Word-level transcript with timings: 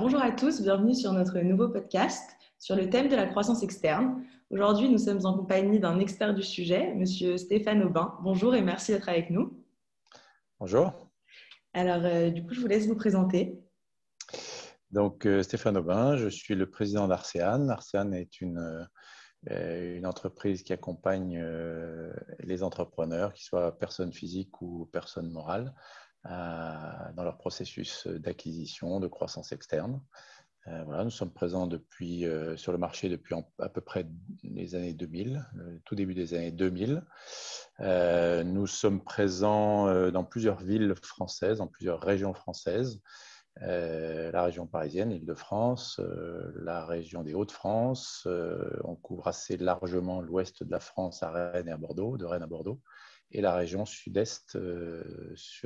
Bonjour 0.00 0.22
à 0.22 0.30
tous, 0.30 0.62
bienvenue 0.62 0.94
sur 0.94 1.12
notre 1.12 1.40
nouveau 1.40 1.70
podcast 1.70 2.22
sur 2.60 2.76
le 2.76 2.88
thème 2.88 3.08
de 3.08 3.16
la 3.16 3.26
croissance 3.26 3.64
externe. 3.64 4.24
Aujourd'hui, 4.48 4.88
nous 4.88 4.98
sommes 4.98 5.26
en 5.26 5.36
compagnie 5.36 5.80
d'un 5.80 5.98
expert 5.98 6.34
du 6.34 6.42
sujet, 6.44 6.94
Monsieur 6.94 7.36
Stéphane 7.36 7.82
Aubin. 7.82 8.16
Bonjour 8.22 8.54
et 8.54 8.62
merci 8.62 8.92
d'être 8.92 9.08
avec 9.08 9.28
nous. 9.30 9.60
Bonjour. 10.60 11.10
Alors, 11.72 12.04
euh, 12.04 12.30
du 12.30 12.46
coup, 12.46 12.54
je 12.54 12.60
vous 12.60 12.68
laisse 12.68 12.86
vous 12.86 12.94
présenter. 12.94 13.58
Donc, 14.92 15.26
euh, 15.26 15.42
Stéphane 15.42 15.76
Aubin, 15.76 16.16
je 16.16 16.28
suis 16.28 16.54
le 16.54 16.70
président 16.70 17.08
d'Arcean. 17.08 17.68
Arcean 17.68 18.12
est 18.12 18.40
une, 18.40 18.88
euh, 19.50 19.96
une 19.96 20.06
entreprise 20.06 20.62
qui 20.62 20.72
accompagne 20.72 21.44
les 22.38 22.62
entrepreneurs, 22.62 23.32
qu'ils 23.32 23.46
soient 23.46 23.76
personnes 23.76 24.12
physiques 24.12 24.62
ou 24.62 24.88
personnes 24.92 25.32
morales, 25.32 25.74
dans 26.28 27.24
leur 27.24 27.38
processus 27.38 28.06
d'acquisition, 28.06 29.00
de 29.00 29.08
croissance 29.08 29.52
externe. 29.52 30.00
Euh, 30.70 30.82
voilà, 30.84 31.04
nous 31.04 31.10
sommes 31.10 31.32
présents 31.32 31.66
depuis, 31.66 32.26
euh, 32.26 32.56
sur 32.56 32.72
le 32.72 32.78
marché 32.78 33.08
depuis 33.08 33.34
à 33.58 33.68
peu 33.68 33.80
près 33.80 34.06
les 34.42 34.74
années 34.74 34.92
2000, 34.92 35.46
le 35.54 35.80
tout 35.84 35.94
début 35.94 36.14
des 36.14 36.34
années 36.34 36.50
2000. 36.50 37.02
Euh, 37.80 38.44
nous 38.44 38.66
sommes 38.66 39.02
présents 39.02 40.10
dans 40.10 40.24
plusieurs 40.24 40.60
villes 40.60 40.94
françaises, 41.02 41.58
dans 41.58 41.68
plusieurs 41.68 42.00
régions 42.00 42.34
françaises. 42.34 43.00
la 43.60 44.42
région 44.42 44.66
parisienne, 44.66 45.10
l'Île-de-France, 45.10 46.00
la 46.56 46.84
région 46.84 47.22
des 47.22 47.34
Hauts-de-France. 47.34 48.28
on 48.84 48.94
couvre 48.94 49.28
assez 49.28 49.56
largement 49.56 50.20
l'ouest 50.20 50.62
de 50.62 50.70
la 50.70 50.80
France 50.80 51.22
à 51.22 51.30
Rennes 51.30 51.68
et 51.68 51.72
à 51.72 51.76
Bordeaux, 51.76 52.16
de 52.16 52.24
Rennes 52.24 52.42
à 52.42 52.46
Bordeaux 52.46 52.80
et 53.30 53.40
la 53.40 53.54
région 53.54 53.84
sud-est 53.84 54.58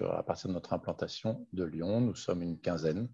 à 0.03 0.23
partir 0.23 0.49
de 0.49 0.55
notre 0.55 0.73
implantation 0.73 1.47
de 1.53 1.65
Lyon. 1.65 2.01
Nous 2.01 2.15
sommes 2.15 2.43
une 2.43 2.59
quinzaine 2.59 3.09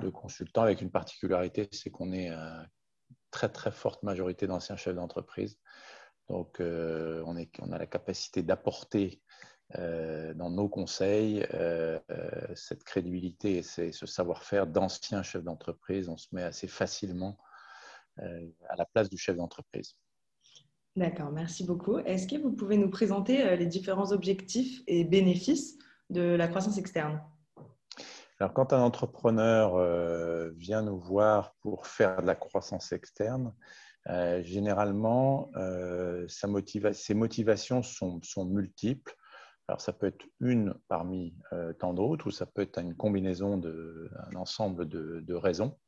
de 0.00 0.08
consultants 0.08 0.62
avec 0.62 0.80
une 0.80 0.90
particularité, 0.90 1.68
c'est 1.72 1.90
qu'on 1.90 2.12
est 2.12 2.28
à 2.28 2.66
très 3.32 3.48
très 3.48 3.72
forte 3.72 4.04
majorité 4.04 4.46
d'anciens 4.46 4.76
chefs 4.76 4.94
d'entreprise. 4.94 5.58
Donc 6.28 6.60
euh, 6.60 7.22
on, 7.26 7.72
a 7.72 7.78
la 7.78 7.86
capacité 7.86 8.42
d'apporter 8.42 9.20
euh, 9.78 10.32
dans 10.34 10.50
nos 10.50 10.68
conseils 10.68 11.44
euh, 11.52 11.98
cette 12.54 12.84
crédibilité 12.84 13.58
et 13.58 13.92
ce 13.92 14.06
savoir-faire 14.06 14.66
d'anciens 14.66 15.22
chefs 15.22 15.42
d'entreprise. 15.42 16.08
On 16.08 16.16
se 16.16 16.28
met 16.32 16.42
assez 16.42 16.68
facilement 16.68 17.36
à 18.18 18.76
la 18.76 18.84
place 18.84 19.08
du 19.08 19.16
chef 19.16 19.36
d'entreprise. 19.36 19.96
D'accord, 20.94 21.30
merci 21.32 21.64
beaucoup. 21.64 21.98
Est-ce 21.98 22.26
que 22.26 22.40
vous 22.40 22.52
pouvez 22.52 22.76
nous 22.76 22.90
présenter 22.90 23.56
les 23.56 23.66
différents 23.66 24.12
objectifs 24.12 24.82
et 24.86 25.04
bénéfices 25.04 25.78
de 26.10 26.22
la 26.22 26.48
croissance 26.48 26.76
externe? 26.76 27.20
Alors, 28.42 28.54
quand 28.54 28.72
un 28.72 28.80
entrepreneur 28.82 29.76
euh, 29.76 30.50
vient 30.56 30.82
nous 30.82 30.98
voir 30.98 31.54
pour 31.60 31.86
faire 31.86 32.22
de 32.22 32.26
la 32.26 32.34
croissance 32.34 32.90
externe, 32.90 33.54
euh, 34.08 34.42
généralement, 34.42 35.48
euh, 35.54 36.26
ses 36.26 37.14
motivations 37.14 37.84
sont, 37.84 38.20
multiples. 38.44 39.14
Alors, 39.68 39.80
ça 39.80 39.92
peut 39.92 40.08
être 40.08 40.24
une 40.40 40.74
parmi 40.88 41.36
tant 41.78 41.94
d'autres, 41.94 42.26
ou 42.26 42.30
ça 42.32 42.46
peut 42.46 42.62
être 42.62 42.80
une 42.80 42.96
combinaison 42.96 43.58
d'un 43.58 44.34
ensemble 44.34 44.88
de, 44.88 45.34
raisons. 45.34 45.78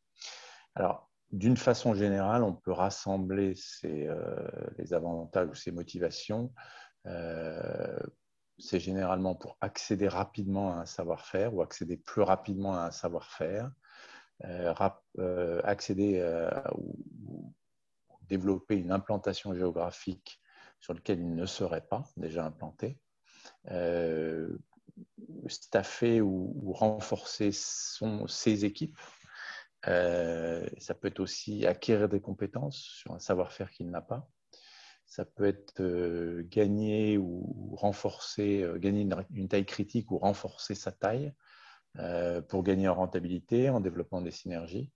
Alors, 0.77 1.11
d'une 1.33 1.57
façon 1.57 1.95
générale, 1.95 2.43
on 2.43 2.53
peut 2.53 2.73
rassembler 2.73 3.55
les 3.83 4.93
avantages 4.93 5.49
ou 5.49 5.55
ces 5.55 5.73
motivations. 5.73 6.53
C'est 8.59 8.79
généralement 8.79 9.35
pour 9.35 9.57
accéder 9.61 10.07
rapidement 10.07 10.73
à 10.73 10.83
un 10.83 10.87
savoir-faire 10.87 11.55
ou 11.55 11.63
accéder 11.63 11.97
plus 11.97 12.23
rapidement 12.23 12.77
à 12.77 12.87
un 12.87 12.91
savoir-faire, 12.93 13.73
euh, 14.43 14.75
euh, 15.19 15.61
accéder 15.65 16.19
euh, 16.19 16.51
ou, 16.77 17.53
développer 18.23 18.77
une 18.77 18.91
implantation 18.91 19.55
géographique 19.55 20.41
sur 20.81 20.95
laquelle 20.95 21.21
il 21.21 21.35
ne 21.35 21.47
serait 21.47 21.87
pas 21.87 22.05
déjà 22.17 22.45
implanté, 22.45 22.99
staffer 25.47 26.21
ou, 26.23 26.73
renforcer 26.73 27.51
son, 27.53 28.27
ses 28.27 28.65
équipes. 28.65 28.99
Ça 29.87 30.95
peut 30.95 31.09
être 31.09 31.21
aussi 31.21 31.67
acquérir 31.67 32.09
des 32.09 32.21
compétences 32.21 32.79
sur 32.79 33.13
un 33.13 33.19
savoir-faire 33.19 33.71
qu'il 33.71 33.91
n'a 33.91 34.01
pas 34.01 34.29
ça 35.07 35.25
peut 35.25 35.45
être 35.45 35.81
euh, 35.81 36.47
gagner 36.51 37.19
ou 37.19 37.75
renforcer, 37.77 38.63
euh, 38.63 38.79
gagner 38.79 39.09
une, 39.31 39.49
taille 39.49 39.67
critique 39.67 40.11
ou 40.11 40.19
renforcer 40.19 40.75
sa 40.75 40.93
taille 40.93 41.33
euh, 41.99 42.41
pour 42.43 42.63
gagner 42.63 42.89
en 42.89 42.95
rentabilité, 42.95 43.71
en 43.71 43.81
développement 43.81 44.23
des 44.23 44.31
synergies. 44.31 44.91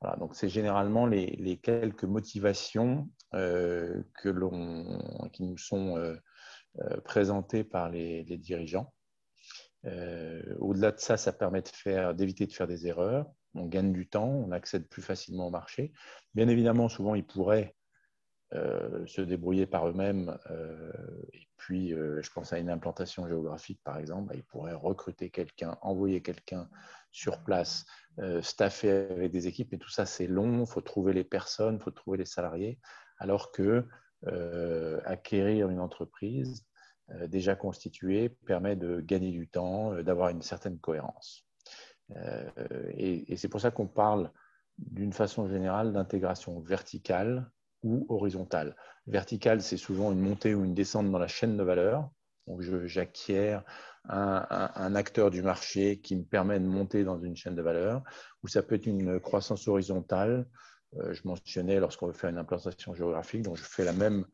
Voilà, 0.00 0.16
donc 0.16 0.36
c'est 0.36 0.48
généralement 0.48 1.06
les, 1.06 1.58
quelques 1.62 2.04
motivations 2.04 3.08
que 3.32 4.28
l'on, 4.28 5.30
qui 5.32 5.44
nous 5.44 5.56
sont 5.56 6.14
présentées 7.04 7.64
par 7.64 7.88
les, 7.88 8.22
les 8.24 8.36
dirigeants. 8.36 8.92
au-delà 10.58 10.92
de 10.92 11.00
ça, 11.00 11.16
ça 11.16 11.32
permet 11.32 11.62
de 11.62 11.68
faire, 11.68 12.14
d'éviter 12.14 12.46
de 12.46 12.52
faire 12.52 12.66
des 12.66 12.86
erreurs. 12.86 13.26
On 13.54 13.66
gagne 13.66 13.92
du 13.92 14.08
temps, 14.08 14.28
on 14.28 14.52
accède 14.52 14.88
plus 14.88 15.02
facilement 15.02 15.48
au 15.48 15.50
marché. 15.50 15.92
Bien 16.34 16.48
évidemment, 16.48 16.88
souvent, 16.88 17.14
ils 17.14 17.26
pourraient 17.26 17.74
euh, 18.54 19.04
se 19.06 19.20
débrouiller 19.20 19.66
par 19.66 19.88
eux-mêmes. 19.88 20.38
Euh, 20.50 20.92
et 21.32 21.48
puis, 21.56 21.92
euh, 21.92 22.22
je 22.22 22.30
pense 22.30 22.52
à 22.52 22.58
une 22.58 22.70
implantation 22.70 23.26
géographique, 23.26 23.80
par 23.82 23.98
exemple, 23.98 24.28
bah, 24.28 24.34
ils 24.36 24.44
pourraient 24.44 24.74
recruter 24.74 25.30
quelqu'un, 25.30 25.76
envoyer 25.82 26.22
quelqu'un 26.22 26.68
sur 27.10 27.42
place, 27.42 27.84
staffer 28.42 29.08
avec 29.10 29.30
des 29.30 29.46
équipes, 29.46 29.72
et 29.72 29.78
tout 29.78 29.88
ça, 29.88 30.04
c'est 30.04 30.26
long, 30.26 30.60
il 30.60 30.66
faut 30.66 30.80
trouver 30.80 31.12
les 31.12 31.22
personnes, 31.22 31.76
il 31.76 31.82
faut 31.82 31.92
trouver 31.92 32.18
les 32.18 32.24
salariés, 32.24 32.80
alors 33.18 33.52
que 33.52 33.86
acquérir 35.04 35.68
une 35.70 35.78
entreprise 35.78 36.66
déjà 37.28 37.54
constituée 37.54 38.30
permet 38.46 38.74
de 38.74 39.00
gagner 39.00 39.30
du 39.30 39.46
temps, 39.46 39.94
d'avoir 40.02 40.30
une 40.30 40.42
certaine 40.42 40.80
cohérence. 40.80 41.46
Et 42.96 43.36
c'est 43.36 43.48
pour 43.48 43.60
ça 43.60 43.70
qu'on 43.70 43.86
parle 43.86 44.30
d'une 44.78 45.12
façon 45.12 45.48
générale 45.48 45.92
d'intégration 45.92 46.60
verticale 46.60 47.50
ou 47.82 48.06
horizontale. 48.08 48.76
Verticale, 49.06 49.62
c'est 49.62 49.76
souvent 49.76 50.12
une 50.12 50.20
montée 50.20 50.54
ou 50.54 50.64
une 50.64 50.74
descente 50.74 51.10
dans 51.10 51.18
la 51.18 51.28
chaîne 51.28 51.56
de 51.56 51.62
valeur. 51.62 52.10
Donc, 52.46 52.62
j'acquiers 52.86 53.58
un, 54.08 54.94
acteur 54.94 55.30
du 55.30 55.42
marché 55.42 56.00
qui 56.00 56.16
me 56.16 56.24
permet 56.24 56.60
de 56.60 56.66
monter 56.66 57.04
dans 57.04 57.18
une 57.18 57.36
chaîne 57.36 57.54
de 57.54 57.62
valeur, 57.62 58.02
ou 58.42 58.48
ça 58.48 58.62
peut 58.62 58.74
être 58.74 58.86
une 58.86 59.20
croissance 59.20 59.66
horizontale. 59.68 60.46
Euh, 60.98 61.12
je 61.12 61.22
mentionnais 61.24 61.80
lorsqu'on 61.80 62.06
veut 62.06 62.12
faire 62.12 62.30
une 62.30 62.38
implantation 62.38 62.94
géographique, 62.94 63.42
donc 63.42 63.56
je 63.56 63.62
fais 63.62 63.84
la 63.84 63.92
même, 63.92 64.26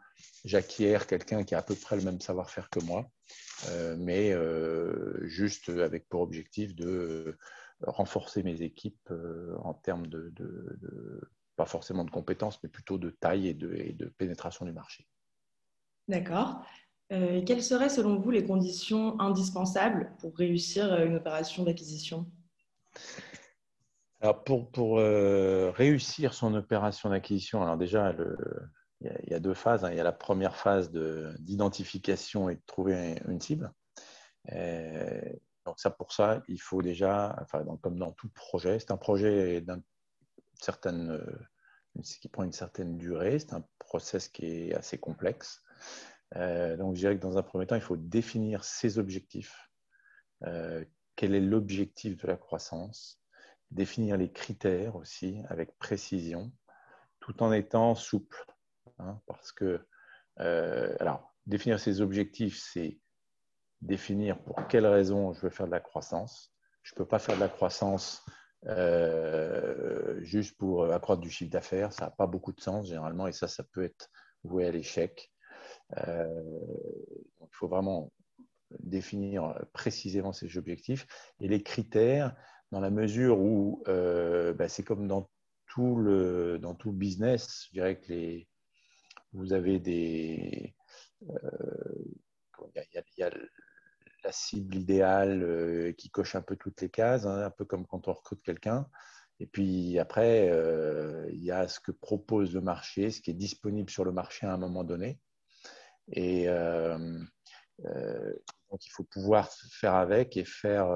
j'acquiers 0.44 0.98
quelqu'un 1.08 1.42
qui 1.42 1.54
a 1.54 1.58
à 1.58 1.62
peu 1.62 1.74
près 1.74 1.96
le 1.96 2.02
même 2.02 2.20
savoir-faire 2.20 2.68
que 2.68 2.80
moi, 2.80 3.08
euh, 3.70 3.96
mais 3.98 4.32
euh, 4.32 5.26
juste 5.26 5.70
avec 5.70 6.08
pour 6.08 6.20
objectif 6.20 6.74
de 6.74 7.38
renforcer 7.82 8.42
mes 8.42 8.62
équipes 8.62 9.12
en 9.62 9.74
termes 9.74 10.06
de, 10.06 10.32
de 10.36 11.20
pas 11.60 11.66
forcément 11.66 12.04
de 12.04 12.10
compétences, 12.10 12.58
mais 12.62 12.70
plutôt 12.70 12.96
de 12.96 13.10
taille 13.10 13.46
et 13.48 13.52
de, 13.52 14.06
pénétration 14.16 14.64
du 14.64 14.72
marché. 14.72 15.06
D'accord. 16.08 16.64
Euh, 17.12 17.42
quelles 17.44 17.62
seraient 17.62 17.90
selon 17.90 18.18
vous 18.18 18.30
les 18.30 18.44
conditions 18.44 19.20
indispensables 19.20 20.10
pour 20.20 20.34
réussir 20.34 20.90
euh, 20.90 21.04
une 21.04 21.16
opération 21.16 21.62
d'acquisition? 21.62 22.24
Alors 24.22 24.42
pour, 24.42 24.70
pour 24.70 25.00
euh, 25.00 25.70
réussir 25.72 26.32
son 26.32 26.54
opération 26.54 27.10
d'acquisition, 27.10 27.62
alors 27.62 27.76
déjà, 27.76 28.14
il, 29.02 29.30
y 29.30 29.34
a, 29.34 29.38
deux 29.38 29.52
phases. 29.52 29.84
Hein. 29.84 29.90
Il 29.90 29.98
y 29.98 30.00
a 30.00 30.04
la 30.04 30.12
première 30.12 30.56
phase 30.56 30.90
d'identification 30.90 32.48
et 32.48 32.54
de 32.54 32.62
trouver 32.64 33.20
une 33.28 33.42
cible. 33.42 33.70
Donc 35.66 35.78
ça, 35.78 35.90
pour 35.90 36.12
ça, 36.12 36.42
il 36.48 36.60
faut 36.60 36.82
déjà, 36.82 37.36
enfin, 37.40 37.64
comme 37.82 37.98
dans 37.98 38.12
tout 38.12 38.30
projet, 38.30 38.78
c'est 38.78 38.90
un 38.90 38.96
projet 38.96 39.62
certaine, 40.54 41.10
euh, 41.10 42.02
qui 42.02 42.28
prend 42.28 42.44
une 42.44 42.52
certaine 42.52 42.96
durée. 42.96 43.38
C'est 43.38 43.52
un 43.52 43.66
process 43.78 44.28
qui 44.28 44.46
est 44.46 44.74
assez 44.74 44.98
complexe. 44.98 45.62
Euh, 46.36 46.76
donc, 46.76 46.94
je 46.94 47.00
dirais 47.00 47.16
que 47.16 47.22
dans 47.22 47.36
un 47.36 47.42
premier 47.42 47.66
temps, 47.66 47.76
il 47.76 47.82
faut 47.82 47.96
définir 47.96 48.64
ses 48.64 48.98
objectifs. 48.98 49.70
Euh, 50.44 50.84
quel 51.16 51.34
est 51.34 51.40
l'objectif 51.40 52.16
de 52.16 52.26
la 52.26 52.36
croissance? 52.36 53.22
Définir 53.70 54.16
les 54.16 54.32
critères 54.32 54.96
aussi 54.96 55.42
avec 55.48 55.76
précision, 55.78 56.52
tout 57.20 57.42
en 57.42 57.52
étant 57.52 57.94
souple. 57.94 58.46
Hein, 58.98 59.20
parce 59.26 59.52
que, 59.52 59.86
alors, 60.36 61.34
définir 61.46 61.78
ses 61.78 62.00
objectifs, 62.00 62.58
c'est 62.58 62.98
définir 63.82 64.38
pour 64.42 64.66
quelles 64.68 64.86
raisons 64.86 65.32
je 65.32 65.40
veux 65.40 65.50
faire 65.50 65.66
de 65.66 65.72
la 65.72 65.80
croissance. 65.80 66.52
Je 66.82 66.92
ne 66.94 66.96
peux 66.96 67.06
pas 67.06 67.18
faire 67.18 67.36
de 67.36 67.40
la 67.40 67.48
croissance 67.48 68.24
euh, 68.66 70.20
juste 70.22 70.56
pour 70.58 70.90
accroître 70.92 71.22
du 71.22 71.30
chiffre 71.30 71.50
d'affaires. 71.50 71.92
Ça 71.92 72.06
n'a 72.06 72.10
pas 72.10 72.26
beaucoup 72.26 72.52
de 72.52 72.60
sens 72.60 72.88
généralement 72.88 73.26
et 73.26 73.32
ça, 73.32 73.48
ça 73.48 73.64
peut 73.64 73.84
être 73.84 74.10
voué 74.44 74.66
à 74.66 74.70
l'échec. 74.70 75.32
Euh, 75.96 76.26
il 77.40 77.48
faut 77.52 77.68
vraiment 77.68 78.12
définir 78.78 79.54
précisément 79.72 80.32
ces 80.32 80.56
objectifs 80.56 81.06
et 81.40 81.48
les 81.48 81.62
critères. 81.62 82.36
dans 82.70 82.80
la 82.80 82.90
mesure 82.90 83.40
où 83.40 83.82
bah, 83.86 84.68
c'est 84.68 84.84
comme 84.84 85.08
dans 85.08 85.28
tout, 85.66 85.96
le, 85.96 86.58
dans 86.58 86.74
tout 86.74 86.92
business. 86.92 87.66
Je 87.68 87.72
dirais 87.72 87.98
que 87.98 88.12
les, 88.12 88.48
vous 89.32 89.52
avez 89.52 89.78
des. 89.78 90.74
Il 91.22 92.82
y, 93.18 93.22
la 94.24 94.32
cible 94.32 94.76
idéale 94.76 95.94
qui 95.96 96.10
coche 96.10 96.34
un 96.34 96.42
peu 96.42 96.56
toutes 96.56 96.80
les 96.80 96.90
cases, 96.90 97.26
hein, 97.26 97.42
un 97.42 97.50
peu 97.50 97.64
comme 97.64 97.86
quand 97.86 98.08
on 98.08 98.12
recrute 98.12 98.42
quelqu'un. 98.42 98.88
Et 99.40 99.46
puis 99.46 99.98
après, 99.98 100.48
il 101.32 101.42
y 101.42 101.50
a 101.50 101.66
ce 101.66 101.80
que 101.80 101.92
propose 101.92 102.54
le 102.54 102.60
marché, 102.60 103.10
ce 103.10 103.22
qui 103.22 103.30
est 103.30 103.34
disponible 103.34 103.90
sur 103.90 104.04
le 104.04 104.12
marché 104.12 104.46
à 104.46 104.52
un 104.52 104.58
moment 104.58 104.84
donné. 104.84 105.18
Et 106.12 106.46
donc, 106.46 107.26
il 108.86 108.90
faut 108.90 109.04
pouvoir 109.04 109.50
faire 109.50 109.94
avec 109.94 110.36
et 110.36 110.44
faire 110.44 110.92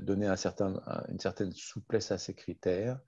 donner 0.00 0.26
un 0.26 0.36
certain, 0.36 0.80
une 1.08 1.18
certaine 1.18 1.52
souplesse 1.52 2.12
à 2.12 2.18
ces 2.18 2.34
critères. 2.34 3.00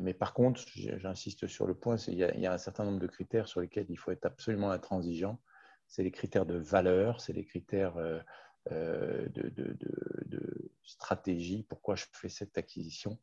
mais 0.00 0.14
par 0.14 0.32
contre, 0.32 0.62
j'insiste 0.74 1.46
sur 1.46 1.66
le 1.66 1.74
point, 1.74 1.96
il 2.08 2.14
y, 2.14 2.46
a, 2.46 2.52
un 2.52 2.58
certain 2.58 2.84
nombre 2.84 3.00
de 3.00 3.06
critères 3.06 3.48
sur 3.48 3.60
lesquels 3.60 3.86
il 3.90 3.98
faut 3.98 4.10
être 4.10 4.26
absolument 4.26 4.70
intransigeant. 4.70 5.40
C'est 5.88 6.02
les 6.02 6.10
critères 6.10 6.46
de 6.46 6.56
valeur, 6.56 7.20
c'est 7.20 7.32
les 7.32 7.44
critères 7.44 7.96
de, 8.70 9.32
de, 9.34 9.50
de, 9.50 10.70
stratégie, 10.86 11.64
pourquoi 11.68 11.96
je 11.96 12.04
fais 12.12 12.28
cette 12.28 12.56
acquisition. 12.58 13.18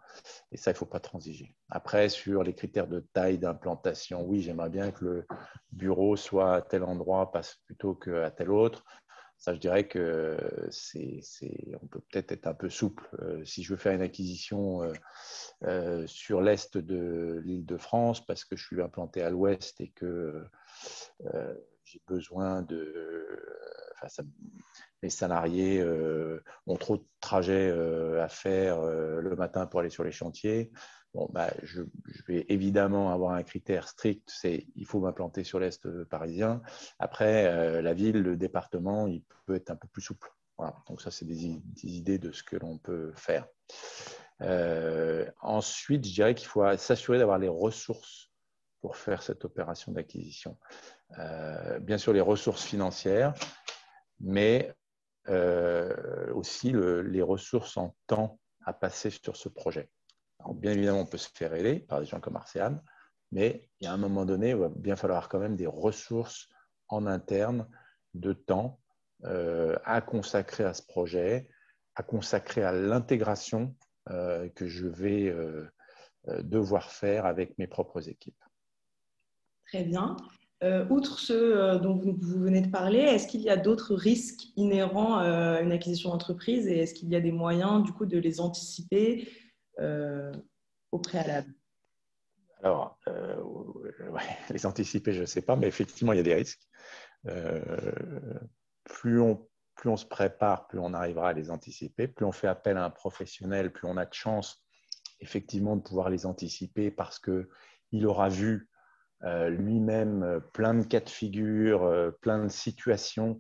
Et 0.52 0.58
ça, 0.58 0.72
il 0.72 0.74
ne 0.74 0.78
faut 0.78 0.86
pas 0.86 1.00
transiger. 1.00 1.56
Après, 1.70 2.10
sur 2.10 2.44
les 2.44 2.54
critères 2.54 2.88
de 2.88 3.00
taille 3.00 3.38
d'implantation, 3.38 4.24
oui, 4.24 4.42
j'aimerais 4.42 4.70
bien 4.70 4.92
que 4.92 5.06
le 5.06 5.28
bureau 5.72 6.16
soit 6.16 6.56
à 6.56 6.62
tel 6.62 6.84
endroit 6.84 7.32
plutôt 7.66 7.96
qu'à 7.96 8.32
tel 8.32 8.52
autre. 8.52 8.84
Ça, 9.38 9.54
je 9.54 9.60
dirais 9.60 9.88
que 9.88 10.38
c'est, 10.72 11.20
on 11.82 11.88
peut 11.88 12.00
peut-être 12.12 12.32
être 12.32 12.48
un 12.48 12.54
peu 12.54 12.70
souple. 12.70 13.10
Euh, 13.22 13.44
si 13.44 13.62
je 13.62 13.74
veux 13.74 13.78
faire 13.78 13.92
une 13.92 14.02
acquisition 14.02 14.84
euh, 14.84 14.94
euh, 15.66 16.08
sur 16.08 16.42
l'est 16.42 16.78
de 16.78 17.42
l'île 17.44 17.66
de 17.66 17.76
France 17.76 18.26
parce 18.26 18.46
que 18.46 18.56
je 18.56 18.66
suis 18.66 18.82
implanté 18.82 19.22
à 19.22 19.30
l'ouest 19.30 19.82
et 19.82 19.90
que 19.90 20.46
j'ai 21.94 22.02
besoin 22.08 22.64
de. 22.64 23.40
Enfin, 24.02 24.24
les 25.02 25.10
salariés 25.10 25.86
ont 26.66 26.76
trop 26.76 26.98
de 26.98 27.06
trajets 27.20 27.72
à 28.20 28.28
faire 28.28 28.82
le 28.82 29.36
matin 29.36 29.66
pour 29.66 29.80
aller 29.80 29.90
sur 29.90 30.04
les 30.04 30.12
chantiers. 30.12 30.72
Bon, 31.14 31.30
bah, 31.32 31.54
je, 31.62 31.84
vais 32.28 32.46
évidemment 32.50 33.12
avoir 33.12 33.34
un 33.34 33.44
critère 33.44 33.88
strict, 33.88 34.28
c'est 34.28 34.66
il 34.76 34.86
faut 34.88 35.00
m'implanter 35.00 35.44
sur 35.44 35.60
l'Est 35.60 35.88
parisien. 36.06 36.62
Après, 36.98 37.46
euh, 37.46 37.84
la 37.84 37.94
ville, 37.94 38.22
le 38.24 38.36
département, 38.36 39.06
il 39.06 39.24
peut 39.46 39.54
être 39.56 39.70
un 39.70 39.76
peu 39.76 39.88
plus 39.88 40.02
souple. 40.02 40.34
Voilà. 40.58 40.76
Donc 40.88 41.02
ça, 41.02 41.12
c'est 41.12 41.26
des, 41.26 41.60
idées 41.84 42.18
de 42.18 42.32
ce 42.32 42.42
que 42.42 42.56
l'on 42.56 42.80
peut 42.80 43.14
faire. 43.16 43.48
Euh, 44.42 45.30
ensuite, 45.42 46.08
je 46.08 46.14
dirais 46.14 46.34
qu'il 46.34 46.48
faut 46.48 46.66
s'assurer 46.78 47.20
d'avoir 47.20 47.38
les 47.38 47.48
ressources 47.48 48.32
pour 48.84 48.98
faire 48.98 49.24
cette 49.24 49.44
opération 49.46 49.92
d'acquisition. 49.92 50.60
Euh, 51.18 51.80
bien 51.80 51.98
sûr, 51.98 52.14
les 52.14 52.22
ressources 52.22 52.64
financières, 52.64 53.34
mais 54.20 54.76
aussi 56.34 56.74
les 56.74 57.22
ressources 57.22 57.78
en 57.78 57.96
temps 58.08 58.38
à 58.66 58.74
passer 58.74 59.10
sur 59.10 59.38
ce 59.38 59.48
projet 59.48 59.90
bien 60.52 60.72
évidemment, 60.72 61.02
on 61.02 61.06
peut 61.06 61.18
se 61.18 61.30
faire 61.34 61.54
aider 61.54 61.80
par 61.80 62.00
des 62.00 62.06
gens 62.06 62.20
comme 62.20 62.36
Arséane, 62.36 62.82
mais 63.32 63.70
il 63.80 63.86
y 63.86 63.88
a 63.88 63.94
un 63.94 63.98
moment 63.98 64.26
donné, 64.26 64.50
il 64.50 64.58
va 64.58 64.70
bien 64.70 64.96
falloir 64.96 65.30
quand 65.30 65.40
même 65.40 65.56
des 65.56 65.68
ressources 65.68 66.50
en 66.90 67.08
interne 67.08 67.68
de 68.14 68.34
temps 68.34 68.80
euh, 69.24 69.76
à 69.86 70.02
consacrer 70.02 70.66
à 70.66 70.74
ce 70.74 70.84
projet, 70.84 71.48
à 71.96 72.04
consacrer 72.04 72.64
à 72.64 72.72
l'intégration 72.72 73.76
euh, 74.10 74.50
que 74.50 74.68
je 74.68 74.88
vais 74.88 75.30
euh, 75.30 75.70
devoir 76.42 76.92
faire 76.92 77.26
avec 77.26 77.58
mes 77.58 77.68
propres 77.68 78.10
équipes. 78.10 78.44
Très 79.74 79.86
bien. 79.86 80.16
outre 80.92 81.18
ceux 81.18 81.80
dont 81.80 81.96
vous, 81.96 82.16
venez 82.22 82.62
de 82.62 82.70
parler, 82.70 83.00
est-ce 83.00 83.28
qu'il 83.28 83.42
y 83.42 83.50
a 83.50 83.58
d'autres 83.58 83.96
risques 83.96 84.44
inhérents 84.56 85.18
à 85.18 85.62
une 85.62 85.72
acquisition 85.72 86.12
d'entreprise 86.12 86.68
et 86.68 86.78
est-ce 86.78 86.94
qu'il 86.94 87.10
y 87.10 87.16
a 87.16 87.20
des 87.20 87.32
moyens 87.32 87.82
du 87.82 87.92
coup 87.92 88.06
de 88.06 88.20
les 88.20 88.40
anticiper 88.40 89.28
euh, 89.80 90.32
au 90.92 91.00
préalable? 91.00 91.52
Alors, 92.62 93.00
euh, 93.08 93.36
les 94.52 94.68
anticiper, 94.68 95.12
je 95.12 95.22
ne 95.22 95.26
sais 95.26 95.42
pas, 95.42 95.56
mais 95.56 95.66
effectivement, 95.66 96.14
il 96.14 96.18
y 96.18 96.20
a 96.20 96.24
des 96.24 96.36
risques. 96.36 96.70
Euh, 97.26 97.60
plus, 98.84 99.20
on, 99.20 99.48
plus 99.74 99.90
on 99.90 99.98
se 99.98 100.06
prépare, 100.06 100.68
plus 100.68 100.78
on 100.78 100.94
arrivera 100.94 101.30
à 101.30 101.34
les 101.34 101.50
anticiper. 101.50 102.08
Plus 102.08 102.28
on 102.28 102.32
fait 102.32 102.48
appel 102.48 102.78
à 102.78 102.86
un 102.86 102.92
professionnel, 102.92 103.74
plus 103.74 103.88
on 103.88 103.98
a 103.98 104.06
de 104.06 104.14
chance, 104.14 104.64
effectivement, 105.20 105.76
de 105.76 105.82
pouvoir 105.82 106.12
les 106.12 106.28
anticiper 106.28 106.92
parce 106.92 107.20
qu'il 107.20 108.06
aura 108.06 108.30
vu 108.30 108.70
lui-même 109.24 110.42
plein 110.54 110.74
de 110.74 110.84
cas 110.84 111.00
de 111.00 111.10
figure, 111.10 112.14
plein 112.22 112.44
de 112.44 112.50
situations. 112.50 113.40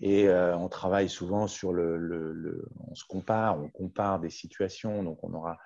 Et 0.00 0.28
on 0.30 0.68
travaille 0.68 1.08
souvent 1.08 1.46
sur 1.46 1.72
le, 1.72 1.96
le, 1.96 2.68
On 2.88 2.94
se 2.94 3.04
compare, 3.04 3.58
on 3.58 3.68
compare 3.68 4.20
des 4.20 4.30
situations. 4.30 5.02
Donc, 5.02 5.18
on 5.22 5.32
aura 5.32 5.58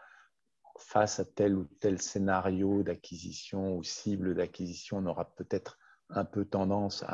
face 0.78 1.20
à 1.20 1.24
tel 1.24 1.56
ou 1.56 1.64
tel 1.80 2.00
scénario 2.00 2.82
d'acquisition 2.82 3.76
ou 3.76 3.82
cible 3.82 4.34
d'acquisition, 4.34 4.98
on 4.98 5.06
aura 5.06 5.34
peut-être 5.36 5.78
un 6.10 6.24
peu 6.24 6.44
tendance 6.44 7.04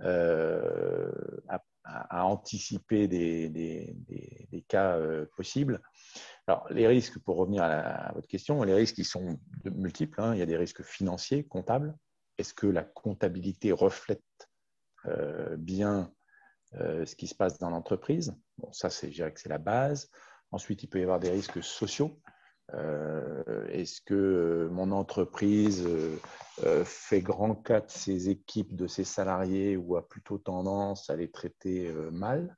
euh, 0.00 1.10
à, 1.48 1.62
anticiper 1.84 3.08
des, 3.08 3.48
des, 3.48 4.64
cas 4.68 4.96
euh, 4.96 5.26
possibles. 5.36 5.80
Alors, 6.46 6.66
les 6.70 6.86
risques, 6.86 7.18
pour 7.18 7.36
revenir 7.36 7.62
à, 7.62 8.12
votre 8.14 8.28
question, 8.28 8.62
les 8.62 8.74
risques, 8.74 8.98
ils 8.98 9.04
sont 9.04 9.38
multiples. 9.64 10.20
Hein. 10.20 10.34
Il 10.34 10.38
y 10.38 10.42
a 10.42 10.46
des 10.46 10.56
risques 10.56 10.82
financiers, 10.82 11.44
comptables. 11.44 11.96
Est-ce 12.38 12.54
que 12.54 12.66
la 12.66 12.84
comptabilité 12.84 13.72
reflète 13.72 14.22
euh, 15.06 15.56
bien 15.56 16.12
ce 16.74 17.14
qui 17.16 17.26
se 17.26 17.34
passe 17.34 17.58
dans 17.58 17.68
l'entreprise? 17.68 18.34
Bon, 18.56 18.72
ça, 18.72 18.88
je 18.88 19.08
dirais 19.08 19.32
que 19.32 19.40
c'est 19.40 19.50
la 19.50 19.58
base. 19.58 20.10
Ensuite, 20.52 20.82
il 20.82 20.86
peut 20.86 21.00
y 21.00 21.02
avoir 21.02 21.20
des 21.20 21.30
risques 21.30 21.62
sociaux. 21.62 22.18
Euh, 22.74 23.66
est-ce 23.68 24.00
que 24.00 24.14
euh, 24.14 24.68
mon 24.70 24.92
entreprise 24.92 25.86
euh, 25.86 26.84
fait 26.84 27.20
grand 27.20 27.54
cas 27.54 27.80
de 27.80 27.90
ses 27.90 28.30
équipes, 28.30 28.74
de 28.74 28.86
ses 28.86 29.04
salariés 29.04 29.76
ou 29.76 29.96
a 29.96 30.08
plutôt 30.08 30.38
tendance 30.38 31.10
à 31.10 31.16
les 31.16 31.30
traiter 31.30 31.92
mal? 32.10 32.56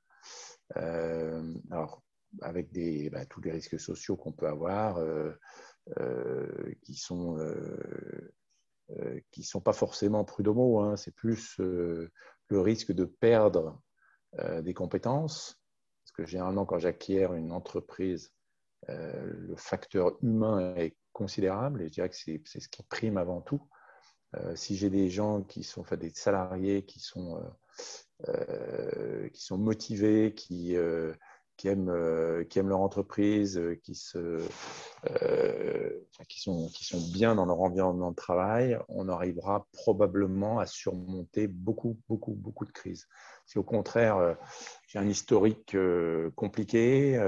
Alors, 0.74 2.02
avec 2.40 2.70
bah, 3.12 3.26
tous 3.26 3.40
les 3.42 3.52
risques 3.52 3.78
sociaux 3.78 4.16
qu'on 4.16 4.32
peut 4.32 4.48
avoir, 4.48 4.98
qui 6.82 6.94
sont 6.94 7.38
qui 9.30 9.44
sont 9.44 9.60
pas 9.60 9.72
forcément 9.72 10.24
prud'homo, 10.24 10.80
hein. 10.80 10.96
c'est 10.96 11.14
plus 11.14 11.58
le 11.58 12.10
risque 12.50 12.92
de 12.92 13.04
perdre 13.04 13.80
des 14.62 14.74
compétences, 14.74 15.60
parce 16.02 16.12
que 16.12 16.26
généralement 16.26 16.66
quand 16.66 16.78
j'acquiers 16.78 17.24
une 17.24 17.52
entreprise, 17.52 18.32
le 18.88 19.54
facteur 19.56 20.16
humain 20.22 20.74
est 20.76 20.96
considérable 21.12 21.82
et 21.82 21.86
je 21.86 21.92
dirais 21.92 22.08
que 22.10 22.16
c'est 22.16 22.40
ce 22.44 22.68
qui 22.68 22.82
prime 22.82 23.16
avant 23.16 23.40
tout. 23.40 23.62
Euh, 24.36 24.56
si 24.56 24.76
j'ai 24.76 24.90
des 24.90 25.10
gens 25.10 25.42
qui 25.42 25.62
sont, 25.62 25.82
enfin, 25.82 25.96
des 25.96 26.10
salariés 26.10 26.84
qui 26.84 26.98
sont, 26.98 27.40
euh, 28.28 29.28
qui 29.30 29.42
sont 29.42 29.58
motivés, 29.58 30.34
qui, 30.34 30.76
qui 31.56 31.68
aiment, 31.68 31.88
euh, 31.88 32.44
qui 32.44 32.58
aiment 32.58 32.68
leur 32.68 32.80
entreprise, 32.80 33.58
euh, 33.58 33.78
euh, 34.16 36.00
qui, 36.28 36.40
sont, 36.40 36.70
bien 37.12 37.34
dans 37.34 37.46
leur 37.46 37.60
environnement 37.60 38.10
de 38.10 38.16
travail, 38.16 38.78
on 38.88 39.08
arrivera 39.08 39.66
probablement 39.72 40.58
à 40.58 40.66
surmonter 40.66 41.46
beaucoup, 41.46 41.98
beaucoup, 42.08 42.32
beaucoup 42.32 42.64
de 42.64 42.72
crises. 42.72 43.06
Si 43.46 43.58
au 43.58 43.62
contraire, 43.62 44.36
j'ai 44.86 44.98
un 44.98 45.06
historique 45.06 45.76
compliqué, 46.34 47.18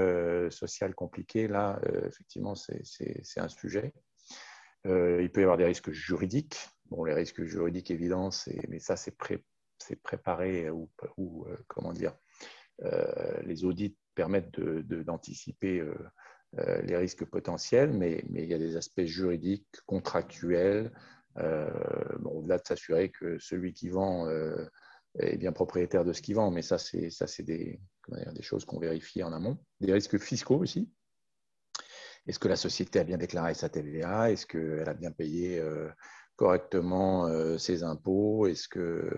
social 0.49 0.95
compliqué, 0.95 1.47
là, 1.47 1.79
effectivement, 2.07 2.55
c'est 2.55 3.39
un 3.39 3.49
sujet. 3.49 3.93
il 4.85 5.29
peut 5.31 5.41
y 5.41 5.43
avoir 5.43 5.57
des 5.57 5.65
risques 5.65 5.91
juridiques. 5.91 6.57
Bon, 6.89 7.03
les 7.03 7.13
risques 7.13 7.43
juridiques, 7.43 7.91
évidents, 7.91 8.29
mais 8.67 8.79
ça, 8.79 8.95
c'est 8.95 9.15
pré, 9.15 9.43
préparé 10.01 10.71
ou 10.71 10.89
comment 11.67 11.93
dire, 11.93 12.17
les 12.79 13.65
audits 13.65 13.95
permettent 14.17 14.59
d'anticiper 14.59 15.79
euh, 15.79 15.95
euh, 16.57 16.81
les 16.81 16.97
risques 16.97 17.23
potentiels, 17.25 17.93
mais, 17.93 18.25
mais, 18.29 18.43
il 18.43 18.49
y 18.49 18.53
a 18.53 18.57
des 18.57 18.75
aspects 18.75 19.05
juridiques, 19.05 19.67
contractuels, 19.85 20.91
euh, 21.37 21.69
au-delà 22.25 22.57
de 22.57 22.65
s'assurer 22.67 23.11
que 23.11 23.37
celui 23.37 23.73
qui 23.73 23.89
vend 23.89 24.27
est 25.19 25.37
bien 25.37 25.51
propriétaire 25.51 26.03
de 26.03 26.13
ce 26.13 26.21
qu'il 26.21 26.35
vend, 26.35 26.49
mais 26.49 26.63
ça, 26.63 26.79
c'est 26.79 27.43
des, 27.43 27.79
des 28.09 28.41
choses 28.41 28.65
qu'on 28.65 28.79
vérifie 28.79 29.21
en 29.21 29.31
amont. 29.33 29.57
Des 29.79 29.93
risques 29.93 30.17
fiscaux 30.17 30.57
aussi. 30.57 30.91
Est-ce 32.25 32.39
que 32.39 32.47
la 32.47 32.55
société 32.55 32.99
a 32.99 33.03
bien 33.03 33.17
déclaré 33.17 33.53
sa 33.53 33.69
TVA? 33.69 34.31
Est-ce 34.31 34.47
qu'elle 34.47 34.89
a 34.89 34.95
bien 34.95 35.11
payé 35.11 35.63
correctement 36.35 37.29
ses 37.59 37.83
impôts? 37.83 38.47
Est-ce 38.47 38.67
que 38.67 39.11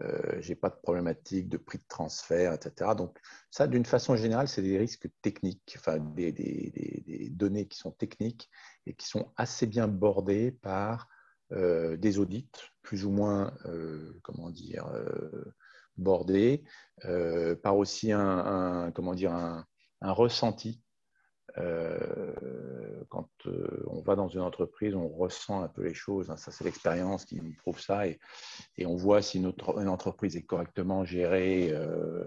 euh, 0.00 0.40
j'ai 0.40 0.54
pas 0.54 0.70
de 0.70 0.76
problématique 0.82 1.48
de 1.48 1.58
prix 1.58 1.78
de 1.78 1.84
transfert, 1.88 2.54
etc. 2.54 2.92
Donc 2.96 3.18
ça, 3.50 3.66
d'une 3.66 3.84
façon 3.84 4.16
générale, 4.16 4.48
c'est 4.48 4.62
des 4.62 4.78
risques 4.78 5.08
techniques, 5.20 5.74
enfin 5.78 5.98
des, 5.98 6.32
des, 6.32 7.28
données 7.30 7.66
qui 7.68 7.78
sont 7.78 7.90
techniques 7.90 8.50
et 8.86 8.94
qui 8.94 9.06
sont 9.06 9.32
assez 9.36 9.66
bien 9.66 9.88
bordées 9.88 10.52
par 10.52 11.08
euh, 11.52 11.96
des 11.96 12.18
audits, 12.18 12.48
plus 12.82 13.04
ou 13.04 13.10
moins, 13.10 13.52
euh, 13.66 14.18
comment 14.22 14.50
dire, 14.50 14.86
bordés, 15.96 16.64
par 17.62 17.76
aussi 17.76 18.12
un, 18.12 18.90
comment 18.94 19.14
dire, 19.14 19.32
un, 19.32 19.66
un 20.00 20.12
ressenti 20.12 20.82
euh, 21.58 22.32
quand 23.08 23.28
euh, 23.46 23.84
on 23.86 24.00
va 24.00 24.16
dans 24.16 24.28
une 24.28 24.40
entreprise, 24.40 24.94
on 24.94 25.08
ressent 25.08 25.62
un 25.62 25.68
peu 25.68 25.82
les 25.82 25.94
choses. 25.94 26.30
Hein. 26.30 26.36
Ça, 26.36 26.50
c'est 26.50 26.64
l'expérience 26.64 27.24
qui 27.24 27.36
nous 27.36 27.52
prouve 27.58 27.80
ça. 27.80 28.06
Et, 28.06 28.18
on 28.84 28.96
voit 28.96 29.22
si 29.22 29.38
une 29.38 29.88
entreprise 29.88 30.36
est 30.36 30.42
correctement 30.42 31.04
gérée 31.04 31.70
euh, 31.72 32.24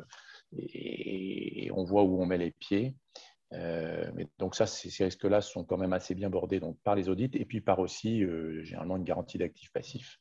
et, 0.58 1.70
on 1.74 1.84
voit 1.84 2.04
où 2.04 2.22
on 2.22 2.26
met 2.26 2.38
les 2.38 2.52
pieds. 2.52 2.96
mais 3.52 4.28
donc 4.38 4.56
ça, 4.56 4.66
ces 4.66 5.04
risques-là 5.04 5.42
sont 5.42 5.64
quand 5.64 5.78
même 5.78 5.94
assez 5.94 6.16
bien 6.16 6.30
bordés 6.30 6.62
par 6.84 6.96
les 6.96 7.10
audits 7.10 7.32
et 7.34 7.46
puis 7.46 7.62
par 7.62 7.80
aussi 7.80 8.24
généralement 8.64 8.98
une 8.98 9.04
garantie 9.04 9.38
d'actifs 9.38 9.72
passifs, 9.72 10.20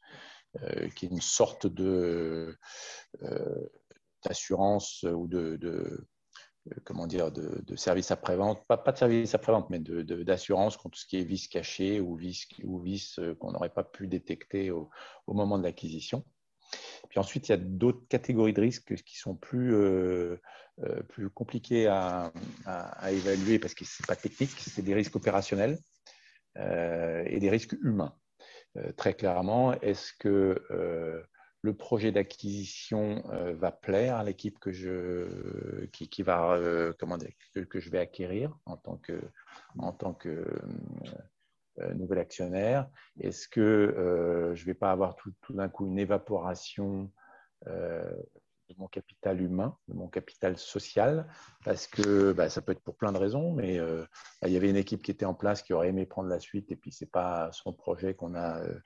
qui 0.94 1.06
est 1.06 1.10
une 1.10 1.20
sorte 1.20 1.66
d'assurance 4.24 5.04
ou 5.04 5.28
de, 5.28 5.58
euh, 5.62 6.06
comment 6.84 7.06
dire, 7.06 7.30
de, 7.30 7.62
de 7.66 7.76
service 7.76 8.10
après-vente, 8.10 8.64
pas, 8.66 8.76
de 8.76 8.96
service 8.96 9.34
après-vente, 9.34 9.68
mais 9.70 9.78
d'assurance 9.78 10.76
contre 10.76 10.98
ce 10.98 11.06
qui 11.06 11.18
est 11.18 11.24
vice 11.24 11.48
caché 11.48 12.00
ou 12.00 12.16
vice, 12.16 12.46
ou 12.62 12.78
vice 12.80 13.18
euh, 13.18 13.34
qu'on 13.34 13.52
n'aurait 13.52 13.72
pas 13.72 13.84
pu 13.84 14.06
détecter 14.06 14.70
au, 14.70 14.90
moment 15.26 15.58
de 15.58 15.64
l'acquisition. 15.64 16.24
Puis 17.10 17.18
ensuite, 17.18 17.48
il 17.48 17.52
y 17.52 17.54
a 17.54 17.58
d'autres 17.58 18.06
catégories 18.08 18.54
de 18.54 18.60
risques 18.60 18.94
qui 19.02 19.18
sont 19.18 19.36
plus, 19.36 19.74
euh, 19.74 20.36
plus 21.08 21.30
compliquées 21.30 21.86
à, 21.86 22.32
à, 22.64 23.12
évaluer 23.12 23.58
parce 23.58 23.74
que 23.74 23.84
ce 23.84 24.02
n'est 24.02 24.06
pas 24.06 24.16
technique, 24.16 24.50
c'est 24.50 24.82
des 24.82 24.94
risques 24.94 25.14
opérationnels 25.14 25.78
et 26.56 27.38
des 27.40 27.50
risques 27.50 27.76
humains. 27.82 28.16
très 28.96 29.14
clairement, 29.14 29.72
est-ce 29.80 30.12
que 30.18 30.62
le 31.64 31.72
projet 31.72 32.12
d'acquisition 32.12 33.24
euh, 33.32 33.54
va 33.54 33.72
plaire 33.72 34.16
à 34.16 34.24
l'équipe 34.24 34.58
que 34.58 34.70
je 34.70 35.86
qui, 35.86 36.22
va 36.22 36.52
euh, 36.52 36.92
comment 36.98 37.16
dire, 37.16 37.30
que, 37.54 37.80
je 37.80 37.88
vais 37.88 38.00
acquérir 38.00 38.54
en 38.66 38.76
tant 38.76 38.98
que 38.98 39.18
en 39.78 39.92
tant 39.92 40.12
que 40.12 40.46
euh, 41.78 41.94
nouvel 41.94 42.18
actionnaire. 42.18 42.86
Est-ce 43.18 43.48
que 43.48 43.94
je 44.54 44.60
ne 44.60 44.66
vais 44.66 44.74
pas 44.74 44.92
avoir 44.92 45.16
tout, 45.16 45.32
tout 45.40 45.54
d'un 45.54 45.70
coup 45.70 45.86
une 45.86 45.98
évaporation 45.98 47.10
de 48.68 48.74
mon 48.78 48.88
capital 48.88 49.40
humain, 49.40 49.76
de 49.88 49.94
mon 49.94 50.08
capital 50.08 50.56
social, 50.58 51.26
parce 51.64 51.86
que 51.86 52.32
bah, 52.32 52.48
ça 52.48 52.62
peut 52.62 52.72
être 52.72 52.82
pour 52.82 52.96
plein 52.96 53.12
de 53.12 53.18
raisons, 53.18 53.52
mais 53.52 53.78
euh, 53.78 54.04
bah, 54.40 54.48
il 54.48 54.54
y 54.54 54.56
avait 54.56 54.70
une 54.70 54.76
équipe 54.76 55.02
qui 55.02 55.10
était 55.10 55.24
en 55.24 55.34
place 55.34 55.62
qui 55.62 55.72
aurait 55.72 55.88
aimé 55.88 56.06
prendre 56.06 56.28
la 56.28 56.40
suite, 56.40 56.70
et 56.72 56.76
puis 56.76 56.92
c'est 56.92 57.10
pas 57.10 57.50
son 57.52 57.72
projet 57.72 58.14
qu'on 58.14 58.34
a, 58.34 58.60
euh, 58.60 58.78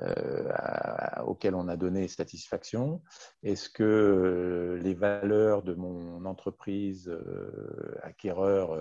euh, 0.00 1.22
auquel 1.24 1.54
on 1.54 1.68
a 1.68 1.76
donné 1.76 2.08
satisfaction. 2.08 3.02
Est-ce 3.42 3.68
que 3.68 4.78
les 4.82 4.94
valeurs 4.94 5.62
de 5.62 5.74
mon 5.74 6.24
entreprise 6.24 7.14
acquéreur 8.02 8.78